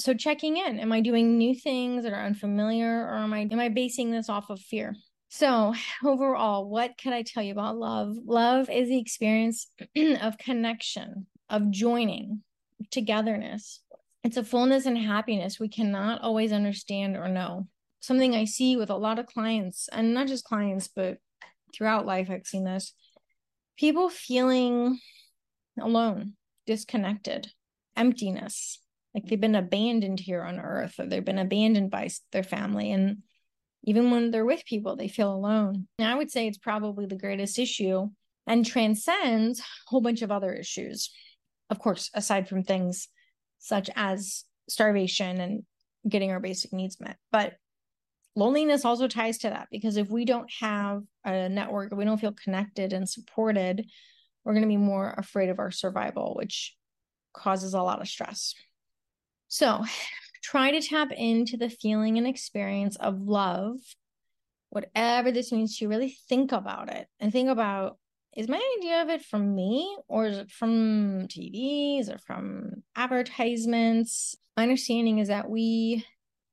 So 0.00 0.14
checking 0.14 0.56
in 0.56 0.78
am 0.78 0.92
i 0.92 1.00
doing 1.00 1.38
new 1.38 1.54
things 1.54 2.04
that 2.04 2.12
are 2.12 2.24
unfamiliar 2.24 3.04
or 3.04 3.16
am 3.16 3.32
i 3.32 3.40
am 3.40 3.60
i 3.60 3.68
basing 3.68 4.10
this 4.10 4.28
off 4.28 4.50
of 4.50 4.60
fear? 4.60 4.94
So 5.28 5.74
overall 6.04 6.68
what 6.68 6.96
can 6.96 7.12
i 7.12 7.22
tell 7.22 7.42
you 7.42 7.52
about 7.52 7.76
love? 7.76 8.16
Love 8.24 8.70
is 8.70 8.88
the 8.88 8.98
experience 8.98 9.70
of 10.22 10.38
connection 10.38 11.26
of 11.50 11.70
joining 11.70 12.42
togetherness. 12.90 13.80
It's 14.24 14.36
a 14.36 14.44
fullness 14.44 14.86
and 14.86 14.98
happiness 14.98 15.60
we 15.60 15.68
cannot 15.68 16.20
always 16.22 16.52
understand 16.52 17.16
or 17.16 17.28
know. 17.28 17.66
Something 18.00 18.34
I 18.34 18.44
see 18.44 18.76
with 18.76 18.90
a 18.90 18.96
lot 18.96 19.18
of 19.18 19.26
clients, 19.26 19.88
and 19.92 20.14
not 20.14 20.28
just 20.28 20.44
clients, 20.44 20.88
but 20.88 21.18
throughout 21.74 22.06
life, 22.06 22.30
I've 22.30 22.46
seen 22.46 22.64
this 22.64 22.94
people 23.76 24.08
feeling 24.08 24.98
alone, 25.80 26.34
disconnected, 26.66 27.48
emptiness, 27.96 28.80
like 29.14 29.24
they've 29.26 29.40
been 29.40 29.54
abandoned 29.54 30.20
here 30.20 30.42
on 30.42 30.60
earth, 30.60 30.94
or 30.98 31.06
they've 31.06 31.24
been 31.24 31.38
abandoned 31.38 31.90
by 31.90 32.08
their 32.32 32.42
family. 32.42 32.92
And 32.92 33.18
even 33.84 34.10
when 34.10 34.30
they're 34.30 34.44
with 34.44 34.64
people, 34.64 34.96
they 34.96 35.08
feel 35.08 35.32
alone. 35.32 35.88
And 35.98 36.08
I 36.08 36.14
would 36.14 36.30
say 36.30 36.46
it's 36.46 36.58
probably 36.58 37.06
the 37.06 37.16
greatest 37.16 37.58
issue 37.58 38.08
and 38.46 38.66
transcends 38.66 39.60
a 39.60 39.64
whole 39.86 40.00
bunch 40.00 40.22
of 40.22 40.30
other 40.30 40.52
issues 40.52 41.10
of 41.70 41.78
course, 41.78 42.10
aside 42.14 42.48
from 42.48 42.62
things 42.62 43.08
such 43.58 43.90
as 43.96 44.44
starvation 44.68 45.40
and 45.40 45.62
getting 46.08 46.30
our 46.30 46.40
basic 46.40 46.72
needs 46.72 47.00
met. 47.00 47.16
But 47.32 47.54
loneliness 48.36 48.84
also 48.84 49.08
ties 49.08 49.38
to 49.38 49.50
that 49.50 49.68
because 49.70 49.96
if 49.96 50.08
we 50.08 50.24
don't 50.24 50.50
have 50.60 51.02
a 51.24 51.48
network, 51.48 51.92
we 51.92 52.04
don't 52.04 52.20
feel 52.20 52.32
connected 52.32 52.92
and 52.92 53.08
supported, 53.08 53.84
we're 54.44 54.52
going 54.52 54.62
to 54.62 54.68
be 54.68 54.76
more 54.76 55.14
afraid 55.16 55.48
of 55.48 55.58
our 55.58 55.70
survival, 55.70 56.34
which 56.36 56.74
causes 57.34 57.74
a 57.74 57.82
lot 57.82 58.00
of 58.00 58.08
stress. 58.08 58.54
So, 59.48 59.84
try 60.42 60.70
to 60.70 60.80
tap 60.80 61.10
into 61.12 61.56
the 61.56 61.68
feeling 61.68 62.16
and 62.16 62.26
experience 62.26 62.96
of 62.96 63.20
love, 63.20 63.76
whatever 64.70 65.32
this 65.32 65.52
means 65.52 65.76
to 65.76 65.84
you. 65.84 65.88
Really 65.88 66.16
think 66.28 66.52
about 66.52 66.90
it 66.90 67.08
and 67.18 67.32
think 67.32 67.48
about 67.48 67.98
is 68.36 68.48
my 68.48 68.60
idea 68.78 69.02
of 69.02 69.08
it 69.08 69.24
from 69.24 69.54
me 69.54 69.96
or 70.06 70.26
is 70.26 70.38
it 70.38 70.50
from 70.50 71.26
TVs 71.28 72.14
or 72.14 72.18
from 72.18 72.82
advertisements? 72.94 74.36
My 74.56 74.62
understanding 74.64 75.18
is 75.18 75.28
that 75.28 75.48
we 75.48 76.04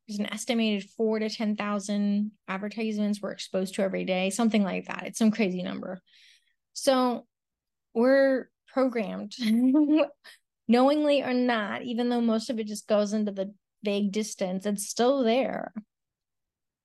there's 0.08 0.20
an 0.20 0.32
estimated 0.32 0.90
four 0.92 1.20
to 1.20 1.30
ten 1.30 1.56
thousand 1.56 2.32
advertisements 2.48 3.22
we're 3.22 3.32
exposed 3.32 3.76
to 3.76 3.82
every 3.82 4.06
day, 4.06 4.30
something 4.30 4.64
like 4.64 4.86
that. 4.86 5.04
It's 5.06 5.20
some 5.20 5.32
crazy 5.32 5.64
number. 5.64 6.00
So 6.74 7.26
we're 7.94 8.50
programmed, 8.68 9.36
knowingly 10.68 11.24
or 11.24 11.34
not, 11.34 11.84
even 11.84 12.10
though 12.10 12.22
most 12.22 12.50
of 12.50 12.60
it 12.60 12.68
just 12.68 12.88
goes 12.88 13.14
into 13.14 13.32
the 13.32 13.54
vague 13.84 14.12
distance, 14.12 14.66
it's 14.66 14.88
still 14.88 15.24
there, 15.24 15.74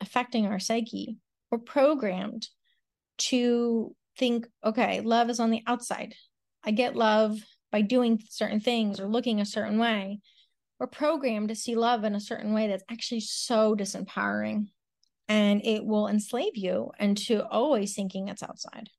affecting 0.01 0.47
our 0.47 0.59
psyche. 0.59 1.19
We're 1.51 1.59
programmed 1.59 2.47
to 3.19 3.95
think, 4.21 4.47
okay, 4.65 5.01
love 5.01 5.31
is 5.31 5.41
on 5.41 5.51
the 5.51 5.63
outside. 5.67 6.15
I 6.63 6.71
get 6.71 6.95
love 6.95 7.39
by 7.73 7.81
doing 7.81 8.23
certain 8.29 8.61
things 8.61 9.01
or 9.01 9.09
looking 9.09 9.41
a 9.41 9.47
certain 9.47 9.79
way. 9.79 10.21
We're 10.79 10.87
programmed 10.87 11.49
to 11.49 11.57
see 11.57 11.75
love 11.75 12.05
in 12.05 12.15
a 12.15 12.21
certain 12.21 12.53
way 12.53 12.69
that's 12.69 12.85
actually 12.91 13.21
so 13.21 13.75
disempowering. 13.75 14.67
And 15.29 15.65
it 15.65 15.85
will 15.85 16.07
enslave 16.07 16.57
you 16.57 16.91
into 17.01 17.45
always 17.47 17.95
thinking 17.95 18.29
it's 18.29 18.43
outside. 18.43 18.91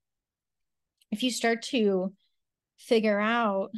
If 1.11 1.23
you 1.23 1.31
start 1.31 1.61
to 1.63 2.13
figure 2.77 3.19
out, 3.19 3.69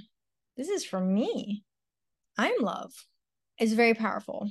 this 0.55 0.69
is 0.69 0.85
for 0.85 0.99
me, 0.99 1.63
I'm 2.37 2.61
love, 2.61 2.93
is 3.59 3.73
very 3.73 3.95
powerful. 3.95 4.49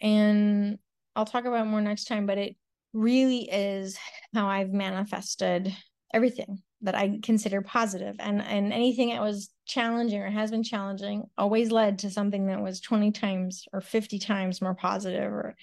And 0.00 0.78
I'll 1.14 1.26
talk 1.26 1.44
about 1.44 1.66
more 1.66 1.80
next 1.80 2.04
time, 2.04 2.26
but 2.26 2.38
it 2.38 2.56
really 2.92 3.50
is 3.50 3.98
how 4.32 4.48
I've 4.48 4.72
manifested 4.72 5.74
everything 6.14 6.62
that 6.82 6.94
I 6.94 7.18
consider 7.22 7.60
positive 7.60 8.16
and 8.20 8.40
and 8.40 8.72
anything 8.72 9.10
that 9.10 9.20
was 9.20 9.50
challenging 9.66 10.22
or 10.22 10.30
has 10.30 10.50
been 10.50 10.62
challenging 10.62 11.24
always 11.36 11.70
led 11.70 11.98
to 12.00 12.10
something 12.10 12.46
that 12.46 12.62
was 12.62 12.80
20 12.80 13.10
times 13.10 13.64
or 13.72 13.80
50 13.80 14.18
times 14.20 14.62
more 14.62 14.74
positive 14.74 15.32
or 15.32 15.56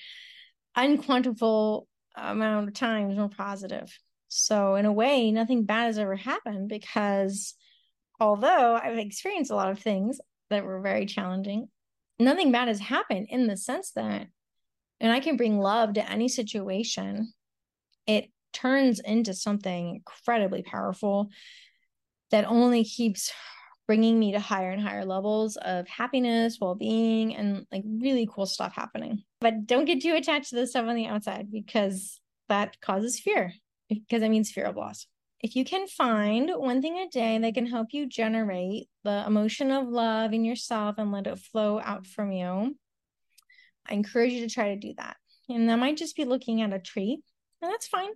unquantifiable 0.78 1.86
amount 2.16 2.68
of 2.68 2.74
times 2.74 3.18
more 3.18 3.30
positive. 3.30 3.98
So 4.28 4.76
in 4.76 4.86
a 4.86 4.94
way, 4.94 5.32
nothing 5.32 5.66
bad 5.66 5.86
has 5.86 5.98
ever 5.98 6.16
happened 6.16 6.68
because 6.70 7.56
although 8.20 8.76
I've 8.76 8.98
experienced 8.98 9.52
a 9.52 9.56
lot 9.56 9.72
of 9.72 9.80
things 9.80 10.20
that 10.50 10.66
were 10.66 10.82
very 10.82 11.06
challenging, 11.06 11.70
nothing 12.20 12.52
bad 12.52 12.68
has 12.68 12.80
happened 12.80 13.28
in 13.30 13.48
the 13.48 13.58
sense 13.58 13.92
that 13.92 14.28
and 15.00 15.12
I 15.12 15.20
can 15.20 15.36
bring 15.36 15.60
love 15.60 15.94
to 15.94 16.10
any 16.10 16.28
situation. 16.28 17.34
It 18.06 18.30
turns 18.54 19.00
into 19.00 19.34
something 19.34 19.96
incredibly 19.96 20.64
powerful 20.64 21.30
that 22.32 22.46
only 22.46 22.84
keeps 22.84 23.32
bringing 23.88 24.18
me 24.18 24.32
to 24.32 24.40
higher 24.40 24.72
and 24.72 24.82
higher 24.82 25.04
levels 25.04 25.58
of 25.58 25.88
happiness, 25.88 26.58
well 26.62 26.76
being, 26.76 27.36
and 27.36 27.66
like 27.72 27.84
really 27.86 28.28
cool 28.32 28.46
stuff 28.46 28.74
happening. 28.74 29.24
But 29.42 29.66
don't 29.66 29.86
get 29.86 30.02
too 30.02 30.16
attached 30.16 30.50
to 30.52 30.56
the 30.56 30.68
stuff 30.68 30.88
on 30.88 30.96
the 30.96 31.08
outside 31.08 31.52
because 31.52 32.22
that 32.48 32.80
causes 32.80 33.20
fear, 33.20 33.54
because 33.90 34.24
it 34.24 34.30
means 34.30 34.52
fear 34.52 34.66
of 34.66 34.78
loss. 34.78 35.08
If 35.42 35.56
you 35.56 35.66
can 35.66 35.88
find 35.88 36.52
one 36.56 36.82
thing 36.82 37.00
a 37.00 37.10
day 37.10 37.38
that 37.40 37.54
can 37.56 37.66
help 37.66 37.88
you 37.92 38.08
generate 38.08 38.88
the 39.04 39.24
emotion 39.26 39.72
of 39.72 39.88
love 39.88 40.34
in 40.34 40.46
yourself 40.46 40.96
and 40.98 41.12
let 41.12 41.28
it 41.28 41.40
flow 41.40 41.82
out 41.84 42.06
from 42.06 42.32
you, 42.32 42.78
I 43.90 43.94
encourage 43.94 44.34
you 44.34 44.48
to 44.48 44.54
try 44.54 44.70
to 44.70 44.80
do 44.80 44.94
that. 44.98 45.18
And 45.50 45.68
that 45.68 45.80
might 45.80 45.98
just 45.98 46.16
be 46.16 46.26
looking 46.26 46.62
at 46.62 46.72
a 46.72 46.80
tree, 46.80 47.22
and 47.62 47.72
that's 47.72 47.88
fine. 47.88 48.12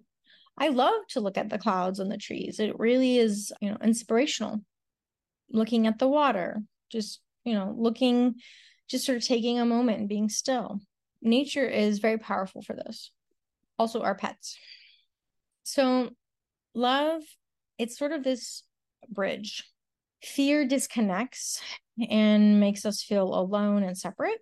I 0.57 0.69
love 0.69 1.07
to 1.09 1.19
look 1.19 1.37
at 1.37 1.49
the 1.49 1.57
clouds 1.57 1.99
and 1.99 2.11
the 2.11 2.17
trees. 2.17 2.59
It 2.59 2.79
really 2.79 3.17
is, 3.17 3.51
you 3.61 3.69
know, 3.69 3.77
inspirational. 3.83 4.61
Looking 5.51 5.85
at 5.85 5.99
the 5.99 6.07
water, 6.07 6.61
just, 6.89 7.21
you 7.43 7.53
know, 7.53 7.73
looking, 7.77 8.35
just 8.87 9.05
sort 9.05 9.17
of 9.17 9.25
taking 9.25 9.59
a 9.59 9.65
moment 9.65 9.99
and 9.99 10.09
being 10.09 10.29
still. 10.29 10.79
Nature 11.21 11.67
is 11.67 11.99
very 11.99 12.17
powerful 12.17 12.61
for 12.61 12.73
this. 12.73 13.11
Also, 13.77 14.01
our 14.01 14.15
pets. 14.15 14.57
So, 15.63 16.11
love, 16.73 17.21
it's 17.77 17.97
sort 17.97 18.13
of 18.13 18.23
this 18.23 18.63
bridge. 19.09 19.63
Fear 20.23 20.67
disconnects 20.67 21.61
and 22.09 22.59
makes 22.59 22.85
us 22.85 23.03
feel 23.03 23.33
alone 23.33 23.83
and 23.83 23.97
separate. 23.97 24.39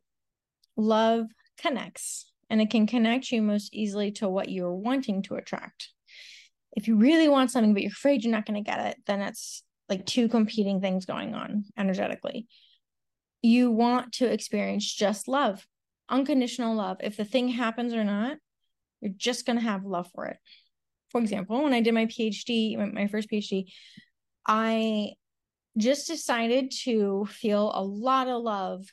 Love 0.78 1.28
connects 1.58 2.32
and 2.50 2.62
it 2.62 2.70
can 2.70 2.86
connect 2.86 3.32
you 3.32 3.42
most 3.42 3.74
easily 3.74 4.12
to 4.12 4.30
what 4.30 4.50
you're 4.50 4.76
wanting 4.76 5.24
to 5.24 5.36
attract 5.36 5.93
if 6.76 6.88
you 6.88 6.96
really 6.96 7.30
want 7.30 7.52
something 7.52 7.74
but 7.74 7.84
you're 7.84 7.92
afraid 7.92 8.24
you're 8.24 8.32
not 8.32 8.46
going 8.46 8.62
to 8.62 8.70
get 8.70 8.86
it 8.86 8.98
then 9.06 9.22
it's 9.22 9.64
like 9.90 10.06
two 10.06 10.28
competing 10.30 10.82
things 10.82 11.06
going 11.06 11.36
on 11.36 11.66
energetically. 11.78 12.48
You 13.42 13.72
want 13.72 14.14
to 14.14 14.32
experience 14.32 14.92
just 14.92 15.28
love 15.28 15.66
unconditional 16.10 16.76
love. 16.76 16.98
If 17.02 17.18
the 17.18 17.26
thing 17.26 17.50
happens 17.50 17.94
or 17.94 18.04
not 18.04 18.38
you're 19.02 19.14
just 19.16 19.46
going 19.46 19.58
to 19.58 19.64
have 19.64 19.84
love 19.84 20.10
for 20.16 20.28
it. 20.28 20.38
For 21.10 21.20
example 21.22 21.62
when 21.64 21.74
i 21.74 21.82
did 21.82 21.94
my 21.94 22.08
phd 22.08 22.94
my 22.94 23.08
first 23.08 23.30
phd 23.30 23.66
i 24.48 25.12
just 25.78 26.08
decided 26.08 26.72
to 26.84 27.28
feel 27.30 27.72
a 27.76 27.84
lot 27.84 28.28
of 28.28 28.42
love 28.42 28.86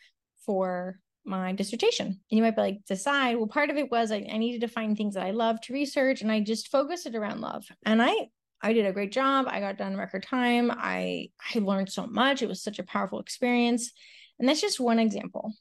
for 0.44 0.98
my 1.24 1.52
dissertation. 1.52 2.06
And 2.06 2.18
you 2.30 2.42
might 2.42 2.56
be 2.56 2.62
like, 2.62 2.84
decide. 2.86 3.36
Well, 3.36 3.46
part 3.46 3.70
of 3.70 3.76
it 3.76 3.90
was 3.90 4.10
I, 4.10 4.26
I 4.30 4.38
needed 4.38 4.62
to 4.62 4.68
find 4.68 4.96
things 4.96 5.14
that 5.14 5.26
I 5.26 5.30
love 5.30 5.60
to 5.62 5.72
research 5.72 6.22
and 6.22 6.32
I 6.32 6.40
just 6.40 6.70
focused 6.70 7.06
it 7.06 7.14
around 7.14 7.40
love. 7.40 7.64
And 7.84 8.02
I 8.02 8.14
I 8.62 8.74
did 8.74 8.84
a 8.84 8.92
great 8.92 9.12
job. 9.12 9.46
I 9.48 9.60
got 9.60 9.78
done 9.78 9.92
in 9.92 9.98
record 9.98 10.22
time. 10.22 10.70
I 10.70 11.28
I 11.54 11.58
learned 11.58 11.90
so 11.90 12.06
much. 12.06 12.42
It 12.42 12.48
was 12.48 12.62
such 12.62 12.78
a 12.78 12.84
powerful 12.84 13.20
experience. 13.20 13.92
And 14.38 14.48
that's 14.48 14.60
just 14.60 14.80
one 14.80 14.98
example. 14.98 15.52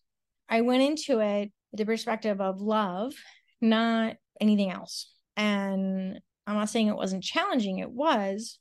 I 0.47 0.61
went 0.61 0.83
into 0.83 1.19
it 1.19 1.51
with 1.71 1.79
the 1.79 1.85
perspective 1.85 2.41
of 2.41 2.61
love, 2.61 3.13
not 3.61 4.15
anything 4.41 4.71
else. 4.71 5.13
And 5.37 6.19
I'm 6.47 6.55
not 6.55 6.69
saying 6.69 6.87
it 6.87 6.95
wasn't 6.95 7.23
challenging, 7.23 7.79
it 7.79 7.91
was, 7.91 8.57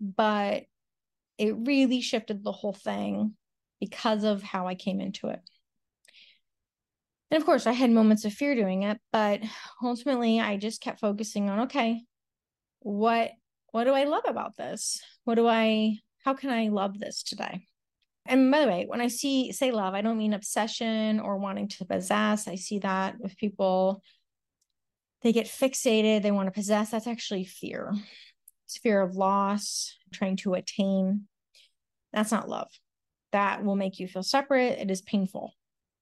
but 0.00 0.64
it 1.38 1.56
really 1.56 2.00
shifted 2.00 2.44
the 2.44 2.52
whole 2.52 2.74
thing 2.74 3.34
because 3.80 4.24
of 4.24 4.42
how 4.42 4.66
I 4.66 4.74
came 4.74 5.00
into 5.00 5.28
it. 5.28 5.40
And 7.34 7.40
of 7.42 7.46
course, 7.46 7.66
I 7.66 7.72
had 7.72 7.90
moments 7.90 8.24
of 8.24 8.32
fear 8.32 8.54
doing 8.54 8.84
it, 8.84 9.00
but 9.10 9.40
ultimately 9.82 10.38
I 10.38 10.56
just 10.56 10.80
kept 10.80 11.00
focusing 11.00 11.50
on 11.50 11.62
okay, 11.62 12.00
what 12.78 13.32
what 13.72 13.84
do 13.84 13.90
I 13.90 14.04
love 14.04 14.22
about 14.28 14.56
this? 14.56 15.02
What 15.24 15.34
do 15.34 15.48
I 15.48 15.98
how 16.24 16.34
can 16.34 16.50
I 16.50 16.68
love 16.68 17.00
this 17.00 17.24
today? 17.24 17.66
And 18.24 18.52
by 18.52 18.60
the 18.60 18.68
way, 18.68 18.84
when 18.86 19.00
I 19.00 19.08
see 19.08 19.50
say 19.50 19.72
love, 19.72 19.94
I 19.94 20.00
don't 20.00 20.16
mean 20.16 20.32
obsession 20.32 21.18
or 21.18 21.38
wanting 21.38 21.66
to 21.70 21.84
possess. 21.84 22.46
I 22.46 22.54
see 22.54 22.78
that 22.78 23.16
with 23.18 23.36
people 23.36 24.00
they 25.22 25.32
get 25.32 25.46
fixated, 25.46 26.22
they 26.22 26.30
want 26.30 26.46
to 26.46 26.52
possess. 26.52 26.92
That's 26.92 27.08
actually 27.08 27.46
fear. 27.46 27.92
It's 28.66 28.78
fear 28.78 29.02
of 29.02 29.16
loss, 29.16 29.92
trying 30.12 30.36
to 30.36 30.54
attain. 30.54 31.26
That's 32.12 32.30
not 32.30 32.48
love. 32.48 32.70
That 33.32 33.64
will 33.64 33.74
make 33.74 33.98
you 33.98 34.06
feel 34.06 34.22
separate. 34.22 34.78
It 34.78 34.88
is 34.88 35.02
painful. 35.02 35.52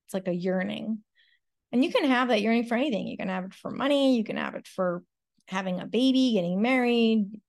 It's 0.04 0.12
like 0.12 0.28
a 0.28 0.34
yearning. 0.34 0.98
And 1.72 1.82
you 1.82 1.90
can 1.90 2.04
have 2.04 2.28
that 2.28 2.42
yearning 2.42 2.66
for 2.66 2.76
anything. 2.76 3.06
You 3.08 3.16
can 3.16 3.28
have 3.28 3.44
it 3.44 3.54
for 3.54 3.70
money, 3.70 4.16
you 4.16 4.24
can 4.24 4.36
have 4.36 4.54
it 4.54 4.68
for 4.68 5.02
having 5.48 5.80
a 5.80 5.86
baby, 5.86 6.32
getting 6.34 6.62
married, 6.62 7.40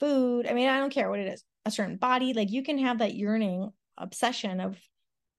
food. 0.00 0.46
I 0.46 0.54
mean, 0.54 0.68
I 0.68 0.78
don't 0.78 0.92
care 0.92 1.10
what 1.10 1.20
it 1.20 1.32
is, 1.32 1.44
a 1.64 1.70
certain 1.70 1.96
body. 1.96 2.32
Like 2.32 2.50
you 2.50 2.62
can 2.62 2.78
have 2.78 2.98
that 2.98 3.14
yearning 3.14 3.70
obsession 3.96 4.60
of 4.60 4.78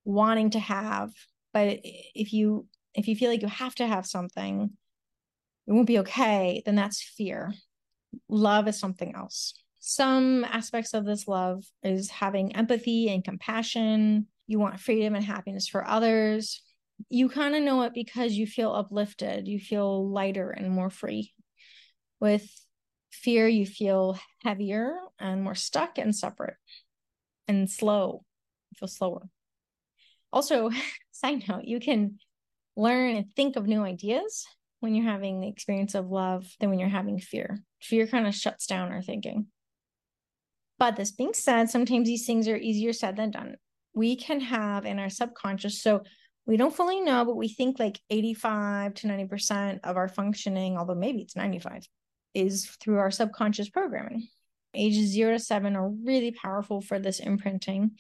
wanting 0.06 0.52
to 0.52 0.60
have, 0.60 1.12
but 1.54 1.80
if 1.84 2.34
you 2.34 2.68
if 2.96 3.08
you 3.08 3.16
feel 3.16 3.30
like 3.30 3.42
you 3.42 3.48
have 3.48 3.76
to 3.76 3.88
have 3.88 4.06
something, 4.06 4.72
it 5.68 5.72
won't 5.72 5.88
be 5.88 6.00
okay, 6.00 6.64
then 6.66 6.76
that's 6.76 7.02
fear. 7.02 7.54
Love 8.28 8.68
is 8.68 8.80
something 8.80 9.14
else. 9.16 9.54
Some 9.80 10.44
aspects 10.44 10.94
of 10.94 11.06
this 11.06 11.28
love 11.28 11.64
is 11.84 12.10
having 12.10 12.56
empathy 12.56 13.10
and 13.10 13.24
compassion. 13.24 14.28
You 14.48 14.60
want 14.60 14.80
freedom 14.80 15.16
and 15.16 15.24
happiness 15.24 15.68
for 15.68 15.88
others. 15.88 16.62
You 17.08 17.30
kind 17.30 17.56
of 17.56 17.64
know 17.64 17.84
it 17.84 17.94
because 17.94 18.34
you 18.34 18.46
feel 18.46 18.74
uplifted, 18.74 19.48
you 19.48 19.60
feel 19.60 20.10
lighter 20.10 20.52
and 20.52 20.70
more 20.70 20.90
free. 20.90 21.34
With 22.20 22.50
fear, 23.12 23.48
you 23.48 23.66
feel 23.66 24.20
heavier 24.44 24.98
and 25.20 25.44
more 25.44 25.56
stuck 25.56 25.98
and 25.98 26.16
separate 26.16 26.58
and 27.48 27.70
slow. 27.70 28.24
You 28.72 28.76
feel 28.78 28.88
slower. 28.88 29.30
Also, 30.32 30.70
side 31.12 31.48
note, 31.48 31.66
you 31.66 31.80
can 31.80 32.20
learn 32.76 33.16
and 33.16 33.34
think 33.36 33.56
of 33.56 33.68
new 33.68 33.84
ideas 33.84 34.46
when 34.80 34.96
you're 34.96 35.12
having 35.12 35.42
the 35.42 35.50
experience 35.50 35.96
of 35.96 36.10
love 36.10 36.46
than 36.60 36.70
when 36.70 36.80
you're 36.80 36.90
having 36.90 37.20
fear. 37.20 37.60
Fear 37.82 38.08
kind 38.08 38.28
of 38.28 38.36
shuts 38.36 38.68
down 38.68 38.92
our 38.92 39.02
thinking. 39.02 39.48
But 40.78 40.96
this 40.96 41.12
being 41.12 41.34
said, 41.34 41.70
sometimes 41.70 42.08
these 42.08 42.26
things 42.26 42.48
are 42.48 42.56
easier 42.56 42.94
said 42.94 43.18
than 43.18 43.32
done. 43.32 43.56
We 43.94 44.16
can 44.16 44.40
have 44.40 44.86
in 44.86 44.98
our 44.98 45.10
subconscious, 45.10 45.82
so 45.82 46.04
we 46.50 46.58
don't 46.58 46.76
fully 46.76 47.00
know, 47.00 47.24
but 47.26 47.36
we 47.36 47.48
think 47.48 47.78
like 47.78 48.00
85 48.10 48.96
to 48.96 49.08
90% 49.08 49.82
of 49.84 49.98
our 49.98 50.08
functioning, 50.08 50.80
although 50.80 50.96
maybe 50.96 51.22
it's 51.22 51.36
95, 51.36 51.88
is 52.34 52.66
through 52.82 52.98
our 52.98 53.12
subconscious 53.12 53.70
programming. 53.70 54.28
Ages 54.74 55.12
zero 55.12 55.34
to 55.34 55.40
seven 55.40 55.76
are 55.76 55.88
really 55.88 56.32
powerful 56.32 56.82
for 56.82 56.98
this 56.98 57.20
imprinting, 57.20 57.92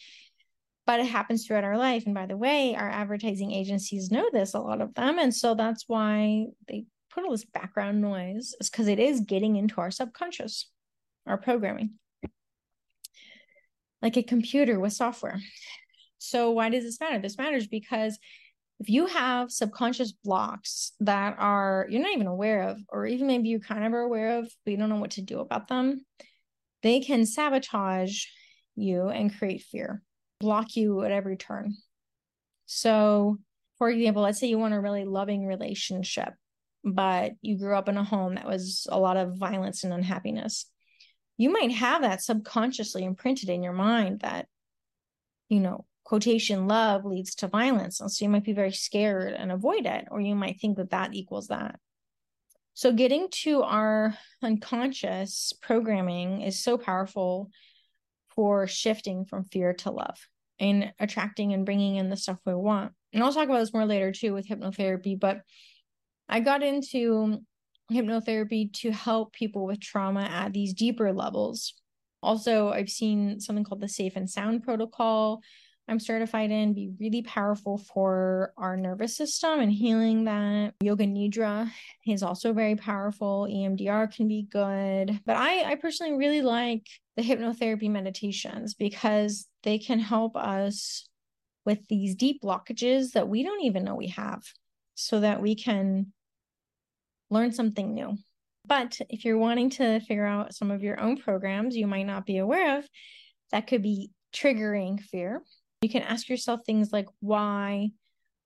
but 0.87 0.99
it 0.99 1.05
happens 1.05 1.45
throughout 1.45 1.63
our 1.63 1.77
life. 1.77 2.07
And 2.07 2.15
by 2.15 2.25
the 2.25 2.37
way, 2.37 2.75
our 2.75 2.89
advertising 2.89 3.51
agencies 3.51 4.09
know 4.09 4.27
this, 4.33 4.55
a 4.55 4.59
lot 4.59 4.81
of 4.81 4.95
them. 4.95 5.19
And 5.19 5.33
so 5.33 5.53
that's 5.53 5.83
why 5.85 6.47
they 6.67 6.85
put 7.11 7.25
all 7.25 7.31
this 7.31 7.45
background 7.45 8.01
noise, 8.01 8.55
is 8.59 8.71
because 8.71 8.87
it 8.87 8.97
is 8.97 9.19
getting 9.19 9.57
into 9.57 9.79
our 9.79 9.91
subconscious, 9.91 10.71
our 11.27 11.37
programming, 11.37 11.99
like 14.01 14.17
a 14.17 14.23
computer 14.23 14.79
with 14.79 14.93
software. 14.93 15.39
So, 16.19 16.51
why 16.51 16.69
does 16.69 16.83
this 16.83 16.99
matter? 16.99 17.19
This 17.19 17.37
matters 17.37 17.67
because 17.67 18.19
if 18.79 18.89
you 18.89 19.07
have 19.07 19.51
subconscious 19.51 20.11
blocks 20.11 20.93
that 21.01 21.35
are 21.37 21.85
you're 21.89 22.01
not 22.01 22.13
even 22.13 22.27
aware 22.27 22.63
of, 22.63 22.79
or 22.89 23.05
even 23.05 23.27
maybe 23.27 23.49
you 23.49 23.59
kind 23.59 23.83
of 23.83 23.93
are 23.93 24.01
aware 24.01 24.39
of, 24.39 24.49
but 24.63 24.71
you 24.71 24.77
don't 24.77 24.89
know 24.89 24.97
what 24.97 25.11
to 25.11 25.21
do 25.21 25.39
about 25.39 25.67
them, 25.67 26.05
they 26.81 26.99
can 27.01 27.25
sabotage 27.25 28.25
you 28.75 29.09
and 29.09 29.37
create 29.37 29.63
fear, 29.63 30.01
block 30.39 30.75
you 30.75 31.01
at 31.03 31.11
every 31.11 31.35
turn. 31.35 31.75
So, 32.65 33.37
for 33.77 33.89
example, 33.89 34.23
let's 34.23 34.39
say 34.39 34.47
you 34.47 34.59
want 34.59 34.73
a 34.73 34.79
really 34.79 35.05
loving 35.05 35.45
relationship, 35.45 36.33
but 36.83 37.33
you 37.41 37.57
grew 37.57 37.75
up 37.75 37.89
in 37.89 37.97
a 37.97 38.03
home 38.03 38.35
that 38.35 38.47
was 38.47 38.87
a 38.89 38.99
lot 38.99 39.17
of 39.17 39.37
violence 39.37 39.83
and 39.83 39.91
unhappiness. 39.91 40.65
You 41.37 41.49
might 41.49 41.71
have 41.71 42.01
that 42.03 42.21
subconsciously 42.21 43.03
imprinted 43.03 43.49
in 43.49 43.63
your 43.63 43.73
mind 43.73 44.21
that, 44.21 44.47
you 45.49 45.59
know, 45.59 45.85
quotation 46.09 46.67
love 46.67 47.05
leads 47.05 47.35
to 47.35 47.47
violence. 47.47 47.99
And 47.99 48.11
so 48.11 48.25
you 48.25 48.29
might 48.29 48.43
be 48.43 48.53
very 48.53 48.71
scared 48.71 49.31
and 49.31 49.51
avoid 49.51 49.85
it, 49.85 50.07
or 50.09 50.19
you 50.19 50.33
might 50.33 50.59
think 50.59 50.77
that 50.77 50.89
that 50.89 51.13
equals 51.13 51.49
that. 51.49 51.79
So 52.73 52.91
getting 52.91 53.27
to 53.43 53.61
our 53.61 54.17
unconscious 54.41 55.53
programming 55.61 56.41
is 56.41 56.57
so 56.63 56.79
powerful 56.79 57.51
for 58.33 58.65
shifting 58.65 59.23
from 59.23 59.43
fear 59.43 59.73
to 59.73 59.91
love 59.91 60.17
and 60.59 60.91
attracting 60.99 61.53
and 61.53 61.63
bringing 61.63 61.97
in 61.97 62.09
the 62.09 62.17
stuff 62.17 62.39
we 62.43 62.55
want. 62.55 62.91
And 63.13 63.23
I'll 63.23 63.31
talk 63.31 63.47
about 63.47 63.59
this 63.59 63.73
more 63.73 63.85
later 63.85 64.11
too 64.11 64.33
with 64.33 64.47
hypnotherapy, 64.47 65.19
but 65.19 65.41
I 66.27 66.39
got 66.39 66.63
into 66.63 67.37
hypnotherapy 67.91 68.73
to 68.73 68.91
help 68.91 69.33
people 69.33 69.63
with 69.63 69.79
trauma 69.79 70.21
at 70.21 70.53
these 70.53 70.73
deeper 70.73 71.13
levels. 71.13 71.75
Also, 72.23 72.71
I've 72.71 72.89
seen 72.89 73.39
something 73.39 73.63
called 73.63 73.81
the 73.81 73.87
Safe 73.87 74.15
and 74.15 74.27
Sound 74.27 74.63
Protocol, 74.63 75.41
I'm 75.89 75.99
certified 75.99 76.51
in 76.51 76.73
be 76.73 76.91
really 76.99 77.23
powerful 77.23 77.79
for 77.79 78.53
our 78.57 78.77
nervous 78.77 79.17
system 79.17 79.59
and 79.59 79.71
healing 79.71 80.25
that. 80.25 80.75
Yoga 80.81 81.05
Nidra 81.05 81.71
is 82.05 82.21
also 82.21 82.53
very 82.53 82.75
powerful. 82.75 83.47
EMDR 83.49 84.13
can 84.13 84.27
be 84.27 84.47
good. 84.51 85.19
But 85.25 85.37
I, 85.37 85.71
I 85.71 85.75
personally 85.75 86.13
really 86.13 86.43
like 86.43 86.85
the 87.17 87.23
hypnotherapy 87.23 87.89
meditations 87.89 88.75
because 88.75 89.47
they 89.63 89.79
can 89.79 89.99
help 89.99 90.35
us 90.35 91.07
with 91.65 91.87
these 91.87 92.13
deep 92.13 92.43
blockages 92.43 93.13
that 93.13 93.27
we 93.27 93.41
don't 93.43 93.63
even 93.63 93.83
know 93.83 93.95
we 93.95 94.07
have 94.09 94.43
so 94.93 95.19
that 95.21 95.41
we 95.41 95.55
can 95.55 96.13
learn 97.31 97.51
something 97.51 97.95
new. 97.95 98.15
But 98.65 98.99
if 99.09 99.25
you're 99.25 99.39
wanting 99.39 99.71
to 99.71 99.99
figure 100.01 100.25
out 100.25 100.53
some 100.53 100.69
of 100.69 100.83
your 100.83 100.99
own 100.99 101.17
programs 101.17 101.75
you 101.75 101.87
might 101.87 102.05
not 102.05 102.27
be 102.27 102.37
aware 102.37 102.77
of, 102.77 102.87
that 103.51 103.65
could 103.65 103.81
be 103.81 104.11
triggering 104.31 105.01
fear 105.01 105.41
you 105.81 105.89
can 105.89 106.03
ask 106.03 106.29
yourself 106.29 106.61
things 106.65 106.91
like 106.91 107.07
why, 107.19 107.91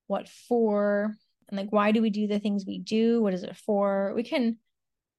what 0.08 0.30
for, 0.30 1.15
and 1.50 1.58
like 1.58 1.72
why 1.72 1.91
do 1.91 2.02
we 2.02 2.10
do 2.10 2.28
the 2.28 2.39
things 2.39 2.65
we 2.65 2.80
do? 2.80 3.22
What 3.22 3.34
is 3.34 3.43
it 3.43 3.56
for? 3.58 4.13
We 4.15 4.24
can 4.24 4.58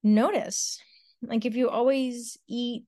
notice. 0.03 0.79
Like 1.21 1.45
if 1.45 1.55
you 1.55 1.69
always 1.69 2.37
eat, 2.47 2.83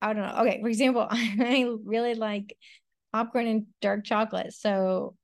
I 0.00 0.12
don't 0.12 0.22
know. 0.22 0.42
Okay, 0.42 0.60
for 0.60 0.68
example, 0.68 1.06
I 1.10 1.68
really 1.84 2.14
like 2.14 2.56
popcorn 3.12 3.46
and 3.46 3.66
dark 3.80 4.04
chocolate. 4.04 4.54
So 4.54 5.16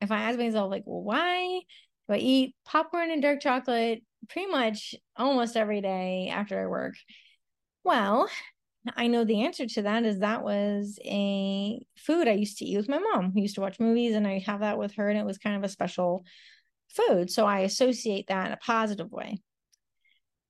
if 0.00 0.10
I 0.10 0.22
ask 0.22 0.38
myself, 0.38 0.70
like, 0.70 0.84
well, 0.86 1.02
why 1.02 1.60
do 2.08 2.14
I 2.14 2.18
eat 2.18 2.54
popcorn 2.64 3.10
and 3.10 3.22
dark 3.22 3.40
chocolate 3.40 4.02
pretty 4.28 4.50
much 4.50 4.94
almost 5.16 5.56
every 5.56 5.80
day 5.80 6.30
after 6.32 6.60
I 6.62 6.66
work? 6.66 6.94
Well, 7.82 8.28
I 8.96 9.06
know 9.06 9.24
the 9.24 9.42
answer 9.42 9.66
to 9.66 9.82
that 9.82 10.04
is 10.04 10.18
that 10.18 10.44
was 10.44 10.98
a 11.04 11.84
food 11.96 12.28
I 12.28 12.32
used 12.32 12.58
to 12.58 12.64
eat 12.64 12.76
with 12.76 12.88
my 12.88 12.98
mom. 12.98 13.32
We 13.34 13.42
used 13.42 13.54
to 13.54 13.62
watch 13.62 13.80
movies 13.80 14.14
and 14.14 14.26
I 14.26 14.40
have 14.40 14.60
that 14.60 14.78
with 14.78 14.94
her, 14.94 15.08
and 15.08 15.18
it 15.18 15.24
was 15.24 15.38
kind 15.38 15.56
of 15.56 15.64
a 15.64 15.68
special 15.68 16.24
food. 16.90 17.30
So 17.30 17.46
I 17.46 17.60
associate 17.60 18.26
that 18.28 18.46
in 18.46 18.52
a 18.52 18.58
positive 18.58 19.10
way. 19.10 19.40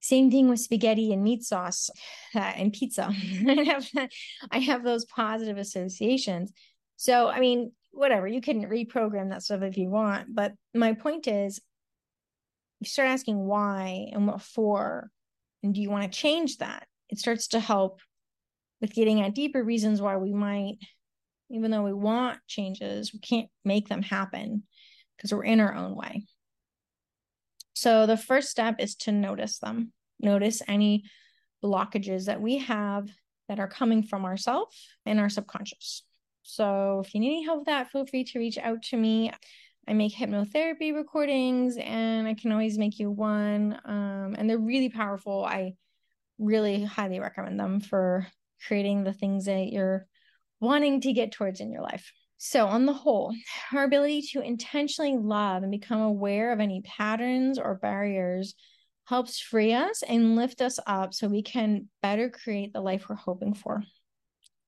Same 0.01 0.31
thing 0.31 0.49
with 0.49 0.61
spaghetti 0.61 1.13
and 1.13 1.23
meat 1.23 1.45
sauce 1.45 1.91
uh, 2.35 2.39
and 2.57 2.73
pizza. 2.73 3.05
I 3.49 3.63
have 3.65 3.89
I 4.51 4.59
have 4.59 4.85
those 4.85 5.05
positive 5.05 5.59
associations. 5.59 6.53
So 6.97 7.29
I 7.29 7.41
mean, 7.41 7.73
whatever 7.93 8.27
you 8.27 8.41
can 8.41 8.65
reprogram 8.65 9.31
that 9.31 9.43
stuff 9.43 9.63
if 9.63 9.79
you 9.79 9.89
want. 9.89 10.35
But 10.35 10.55
my 10.75 10.95
point 10.95 11.29
is, 11.29 11.61
you 12.81 12.89
start 12.89 13.09
asking 13.09 13.39
why 13.39 14.11
and 14.13 14.27
what 14.27 14.43
for, 14.43 15.11
and 15.63 15.75
do 15.75 15.81
you 15.81 15.91
want 15.91 16.11
to 16.11 16.19
change 16.19 16.59
that? 16.59 16.87
It 17.09 17.19
starts 17.19 17.49
to 17.49 17.61
help 17.61 18.01
with 18.85 18.93
getting 18.93 19.23
at 19.23 19.35
deeper 19.35 19.65
reasons 19.65 20.03
why 20.03 20.19
we 20.19 20.35
might, 20.35 20.77
even 21.51 21.71
though 21.71 21.83
we 21.83 21.95
want 21.95 22.39
changes, 22.47 23.15
we 23.15 23.19
can't 23.19 23.49
make 23.65 23.89
them 23.89 24.03
happen 24.03 24.63
because 25.17 25.33
we're 25.33 25.43
in 25.43 25.59
our 25.59 25.75
own 25.75 25.97
way. 25.97 26.27
So 27.73 28.05
the 28.05 28.19
first 28.19 28.51
step 28.51 28.77
is 28.81 28.95
to 28.97 29.13
notice 29.13 29.59
them. 29.59 29.95
Notice 30.21 30.61
any 30.69 31.05
blockages 31.65 32.27
that 32.27 32.43
we 32.43 32.59
have 32.59 33.09
that 33.49 33.59
are 33.59 33.69
coming 33.69 34.03
from 34.03 34.27
ourselves 34.27 34.77
and 35.07 35.19
our 35.19 35.31
subconscious. 35.31 36.03
So 36.43 37.01
if 37.03 37.15
you 37.15 37.21
need 37.21 37.37
any 37.37 37.45
help 37.45 37.61
with 37.61 37.67
that, 37.69 37.91
feel 37.91 38.05
free 38.05 38.25
to 38.25 38.39
reach 38.39 38.59
out 38.59 38.83
to 38.91 38.99
me. 38.99 39.33
I 39.89 39.95
make 39.95 40.15
hypnotherapy 40.15 40.95
recordings 40.95 41.79
and 41.79 42.29
I 42.29 42.35
can 42.35 42.53
always 42.53 42.77
make 42.77 42.99
you 42.99 43.11
one. 43.11 43.81
Um, 43.87 44.35
and 44.37 44.49
they're 44.49 44.59
really 44.59 44.91
powerful. 44.91 45.43
I 45.43 45.73
really 46.39 46.85
highly 46.85 47.19
recommend 47.19 47.59
them 47.59 47.81
for 47.81 48.27
creating 48.67 49.05
the 49.05 49.13
things 49.13 49.45
that 49.47 49.69
you're 49.71 50.07
wanting 50.61 51.01
to 51.03 51.13
get 51.13 51.33
towards 51.33 51.61
in 51.61 51.71
your 51.71 51.83
life. 51.83 52.13
So, 52.39 52.67
on 52.67 52.85
the 52.85 52.93
whole, 52.93 53.35
our 53.73 53.85
ability 53.85 54.23
to 54.33 54.41
intentionally 54.41 55.17
love 55.17 55.63
and 55.63 55.71
become 55.71 56.01
aware 56.01 56.53
of 56.53 56.61
any 56.61 56.83
patterns 56.83 57.59
or 57.59 57.77
barriers 57.77 58.55
helps 59.07 59.39
free 59.39 59.73
us 59.73 60.03
and 60.03 60.37
lift 60.37 60.61
us 60.61 60.79
up 60.87 61.15
so 61.15 61.29
we 61.29 61.43
can 61.43 61.89
better 62.03 62.31
create 62.31 62.73
the 62.73 62.81
life 62.81 63.09
we're 63.09 63.17
hoping 63.17 63.55
for. 63.55 63.83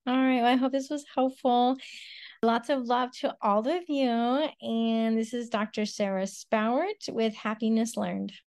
All 0.06 0.16
right. 0.16 0.36
Well, 0.36 0.52
I 0.52 0.56
hope 0.56 0.72
this 0.72 0.90
was 0.90 1.04
helpful. 1.12 1.76
Lots 2.42 2.68
of 2.68 2.82
love 2.82 3.10
to 3.20 3.34
all 3.42 3.66
of 3.66 3.82
you. 3.88 4.08
And 4.08 5.18
this 5.18 5.34
is 5.34 5.48
Dr. 5.48 5.84
Sara 5.84 6.24
Spowart 6.24 7.08
with 7.08 7.34
Happiness 7.34 7.96
Learned. 7.96 8.32